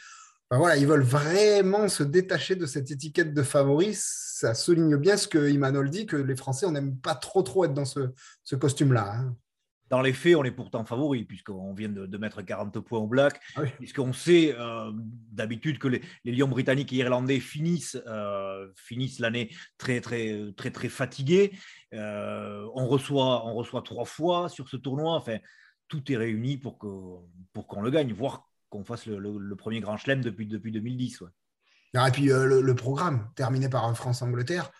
voilà, 0.57 0.75
ils 0.75 0.85
veulent 0.85 1.01
vraiment 1.01 1.87
se 1.87 2.03
détacher 2.03 2.55
de 2.55 2.65
cette 2.65 2.91
étiquette 2.91 3.33
de 3.33 3.41
favori. 3.41 3.91
Ça 3.93 4.53
souligne 4.53 4.97
bien 4.97 5.15
ce 5.15 5.27
que 5.27 5.49
Imanol 5.49 5.89
dit, 5.89 6.05
que 6.05 6.17
les 6.17 6.35
Français, 6.35 6.65
on 6.65 6.71
n'aime 6.71 6.97
pas 6.97 7.15
trop 7.15 7.41
trop 7.41 7.63
être 7.63 7.73
dans 7.73 7.85
ce, 7.85 8.55
costume-là. 8.55 9.13
Hein. 9.13 9.35
Dans 9.89 10.01
les 10.01 10.11
faits, 10.11 10.35
on 10.35 10.43
est 10.43 10.51
pourtant 10.51 10.83
favori, 10.83 11.23
puisqu'on 11.23 11.73
vient 11.73 11.87
de, 11.89 12.17
mettre 12.17 12.41
40 12.41 12.79
points 12.79 12.99
au 12.99 13.07
black, 13.07 13.39
ah 13.55 13.63
puisqu'on 13.77 14.11
sait 14.11 14.53
euh, 14.57 14.91
d'habitude 15.31 15.79
que 15.79 15.87
les, 15.87 16.01
Lions 16.25 16.47
britanniques 16.47 16.91
et 16.91 16.97
irlandais 16.97 17.39
finissent, 17.39 18.01
euh, 18.07 18.67
finissent 18.75 19.19
l'année 19.19 19.51
très, 19.77 20.01
très, 20.01 20.53
très, 20.57 20.71
très 20.71 20.89
fatigués. 20.89 21.51
Euh, 21.93 22.65
on, 22.75 22.87
reçoit, 22.87 23.45
on 23.45 23.53
reçoit 23.53 23.83
trois 23.83 24.05
fois 24.05 24.49
sur 24.49 24.67
ce 24.67 24.75
tournoi. 24.77 25.13
Enfin, 25.15 25.37
tout 25.87 26.11
est 26.11 26.17
réuni 26.17 26.57
pour 26.57 26.77
qu'on 26.77 27.29
pour 27.53 27.81
le 27.81 27.89
gagne, 27.89 28.13
voire 28.13 28.50
qu'on 28.71 28.83
fasse 28.83 29.05
le, 29.05 29.55
premier 29.55 29.81
grand 29.81 29.97
chelem 29.97 30.21
depuis, 30.21 30.47
depuis 30.47 30.71
2010. 30.71 31.23
Ah, 31.93 32.07
et 32.07 32.11
puis 32.11 32.31
euh, 32.31 32.61
le, 32.61 32.75
programme, 32.75 33.29
terminé 33.35 33.69
par 33.69 33.85
un 33.85 33.93
France-Angleterre, 33.93 34.71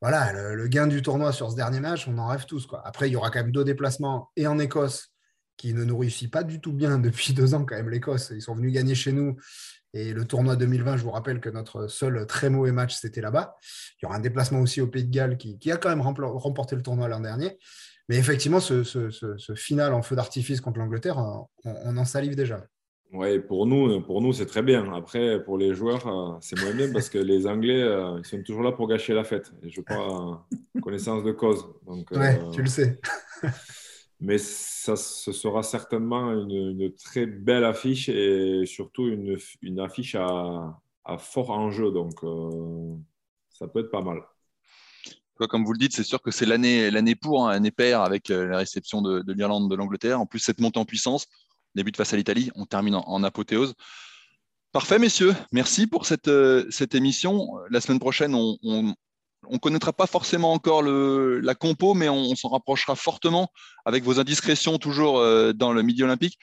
voilà, 0.00 0.32
le, 0.54 0.66
gain 0.68 0.86
du 0.86 1.02
tournoi 1.02 1.32
sur 1.32 1.50
ce 1.50 1.56
dernier 1.56 1.80
match, 1.80 2.08
on 2.08 2.16
en 2.18 2.26
rêve 2.26 2.46
tous. 2.46 2.66
Quoi. 2.66 2.82
Après, 2.84 3.08
il 3.08 3.12
y 3.12 3.16
aura 3.16 3.30
quand 3.30 3.40
même 3.40 3.52
deux 3.52 3.64
déplacements, 3.64 4.30
et 4.36 4.46
en 4.46 4.58
Écosse, 4.58 5.12
qui 5.58 5.74
ne 5.74 5.84
nous 5.84 5.98
réussit 5.98 6.32
pas 6.32 6.42
du 6.42 6.60
tout 6.60 6.72
bien 6.72 6.98
depuis 6.98 7.34
deux 7.34 7.54
ans, 7.54 7.64
quand 7.64 7.76
même, 7.76 7.90
l'Écosse. 7.90 8.32
Ils 8.34 8.42
sont 8.42 8.54
venus 8.54 8.72
gagner 8.72 8.94
chez 8.94 9.12
nous. 9.12 9.36
Et 9.92 10.14
le 10.14 10.24
tournoi 10.24 10.56
2020, 10.56 10.96
je 10.96 11.02
vous 11.02 11.10
rappelle 11.10 11.40
que 11.40 11.50
notre 11.50 11.88
seul 11.88 12.24
très 12.26 12.48
mauvais 12.48 12.72
match, 12.72 12.94
c'était 12.94 13.20
là-bas. 13.20 13.56
Il 14.00 14.04
y 14.04 14.06
aura 14.06 14.16
un 14.16 14.20
déplacement 14.20 14.60
aussi 14.60 14.80
au 14.80 14.86
Pays 14.86 15.04
de 15.04 15.10
Galles 15.10 15.36
qui, 15.36 15.70
a 15.70 15.76
quand 15.76 15.88
même 15.90 16.00
remporté 16.00 16.76
le 16.76 16.82
tournoi 16.82 17.08
l'an 17.08 17.20
dernier. 17.20 17.58
Mais 18.08 18.16
effectivement, 18.16 18.60
ce, 18.60 19.54
final 19.56 19.92
en 19.92 20.02
feu 20.02 20.16
d'artifice 20.16 20.60
contre 20.60 20.78
l'Angleterre, 20.78 21.18
on 21.64 21.96
en 21.96 22.04
salive 22.04 22.36
déjà. 22.36 22.64
Oui, 23.12 23.40
pour 23.40 23.66
nous, 23.66 24.00
pour 24.02 24.22
nous 24.22 24.32
c'est 24.32 24.46
très 24.46 24.62
bien. 24.62 24.92
Après, 24.92 25.42
pour 25.42 25.58
les 25.58 25.74
joueurs, 25.74 26.06
euh, 26.06 26.38
c'est 26.40 26.58
moins 26.60 26.72
bien 26.72 26.92
parce 26.92 27.10
que 27.10 27.18
les 27.18 27.46
Anglais, 27.46 27.82
euh, 27.82 28.18
ils 28.18 28.24
sont 28.24 28.40
toujours 28.42 28.62
là 28.62 28.70
pour 28.70 28.86
gâcher 28.86 29.14
la 29.14 29.24
fête. 29.24 29.52
Et 29.64 29.70
je 29.70 29.80
crois, 29.80 30.46
connaissance 30.80 31.24
de 31.24 31.32
cause. 31.32 31.66
Donc, 31.86 32.12
euh, 32.12 32.50
tu 32.52 32.62
le 32.62 32.68
sais. 32.68 33.00
mais 34.20 34.38
ça, 34.38 34.94
ce 34.94 35.32
sera 35.32 35.64
certainement 35.64 36.30
une, 36.32 36.92
très 36.94 37.26
belle 37.26 37.64
affiche 37.64 38.08
et 38.08 38.62
surtout 38.64 39.08
une, 39.08 39.36
une 39.62 39.80
affiche 39.80 40.14
à, 40.14 40.80
à, 41.04 41.18
fort 41.18 41.50
enjeu. 41.50 41.90
Donc, 41.90 42.20
ça 43.48 43.66
peut 43.66 43.80
être 43.80 43.90
pas 43.90 44.02
mal. 44.02 44.20
Comme 45.48 45.64
vous 45.64 45.72
le 45.72 45.78
dites, 45.78 45.94
c'est 45.94 46.04
sûr 46.04 46.20
que 46.22 46.30
c'est 46.30 46.46
l'année 46.46 47.14
pour, 47.16 47.48
hein, 47.48 47.52
l'année 47.52 47.70
paire 47.70 48.02
avec 48.02 48.28
la 48.28 48.58
réception 48.58 49.02
de, 49.02 49.22
de 49.22 49.32
l'Irlande, 49.32 49.68
de 49.68 49.74
l'Angleterre. 49.74 50.20
En 50.20 50.26
plus, 50.26 50.38
cette 50.38 50.60
montée 50.60 50.78
en 50.78 50.84
puissance, 50.84 51.26
début 51.74 51.92
de 51.92 51.96
face 51.96 52.12
à 52.12 52.16
l'Italie. 52.16 52.50
On 52.54 52.66
termine 52.66 52.94
en, 52.94 53.22
apothéose. 53.22 53.74
Parfait, 54.72 54.98
messieurs. 54.98 55.34
Merci 55.52 55.86
pour 55.86 56.06
cette, 56.06 56.28
euh, 56.28 56.66
cette 56.70 56.94
émission. 56.94 57.48
La 57.70 57.80
semaine 57.80 57.98
prochaine, 57.98 58.34
on 58.34 58.56
ne 59.50 59.58
connaîtra 59.58 59.92
pas 59.92 60.06
forcément 60.06 60.52
encore 60.52 60.82
le, 60.82 61.40
la 61.40 61.54
compo, 61.54 61.94
mais 61.94 62.08
on, 62.08 62.34
s'en 62.36 62.48
rapprochera 62.48 62.94
fortement 62.94 63.48
avec 63.84 64.04
vos 64.04 64.20
indiscrétions 64.20 64.78
toujours 64.78 65.18
euh, 65.18 65.52
dans 65.52 65.72
le 65.72 65.82
Midi 65.82 66.02
Olympique. 66.02 66.38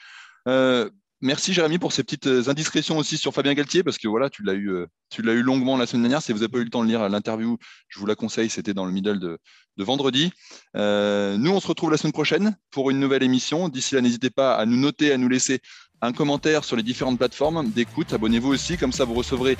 Euh, 0.46 0.90
Merci 1.20 1.52
Jérémy 1.52 1.78
pour 1.78 1.92
ces 1.92 2.04
petites 2.04 2.28
euh, 2.28 2.48
indiscrétions 2.48 2.96
aussi 2.96 3.16
sur 3.16 3.34
Fabien 3.34 3.52
Galtier, 3.54 3.82
parce 3.82 3.98
que 3.98 4.06
voilà, 4.06 4.30
tu 4.30 4.44
l'as 4.44 4.52
eu, 4.52 4.70
euh, 4.70 4.86
tu 5.10 5.22
l'as 5.22 5.32
eu 5.32 5.42
longuement 5.42 5.76
la 5.76 5.86
semaine 5.86 6.02
dernière. 6.02 6.22
Si 6.22 6.32
vous 6.32 6.38
n'avez 6.38 6.48
pas 6.48 6.58
eu 6.58 6.64
le 6.64 6.70
temps 6.70 6.84
de 6.84 6.88
lire 6.88 7.08
l'interview, 7.08 7.58
je 7.88 7.98
vous 7.98 8.06
la 8.06 8.14
conseille, 8.14 8.48
c'était 8.50 8.72
dans 8.72 8.84
le 8.84 8.92
middle 8.92 9.18
de, 9.18 9.38
vendredi. 9.78 10.32
Euh, 10.76 11.36
nous, 11.36 11.50
on 11.50 11.60
se 11.60 11.66
retrouve 11.66 11.90
la 11.90 11.96
semaine 11.96 12.12
prochaine 12.12 12.56
pour 12.70 12.90
une 12.90 13.00
nouvelle 13.00 13.24
émission. 13.24 13.68
D'ici 13.68 13.96
là, 13.96 14.00
n'hésitez 14.00 14.30
pas 14.30 14.54
à 14.54 14.64
nous 14.64 14.76
noter, 14.76 15.12
à 15.12 15.18
nous 15.18 15.28
laisser 15.28 15.60
un 16.02 16.12
commentaire 16.12 16.62
sur 16.64 16.76
les 16.76 16.84
différentes 16.84 17.18
plateformes 17.18 17.68
d'écoute. 17.70 18.12
Abonnez-vous 18.12 18.50
aussi, 18.50 18.76
comme 18.76 18.92
ça 18.92 19.04
vous 19.04 19.14
recevrez 19.14 19.56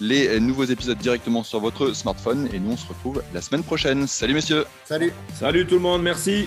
les 0.00 0.38
nouveaux 0.40 0.64
épisodes 0.64 0.98
directement 0.98 1.42
sur 1.42 1.60
votre 1.60 1.92
smartphone. 1.92 2.48
Et 2.52 2.60
nous, 2.60 2.72
on 2.72 2.76
se 2.76 2.86
retrouve 2.86 3.22
la 3.34 3.42
semaine 3.42 3.64
prochaine. 3.64 4.06
Salut 4.06 4.34
messieurs. 4.34 4.64
Salut. 4.84 5.12
Salut 5.34 5.66
tout 5.66 5.74
le 5.74 5.80
monde, 5.80 6.02
merci. 6.02 6.46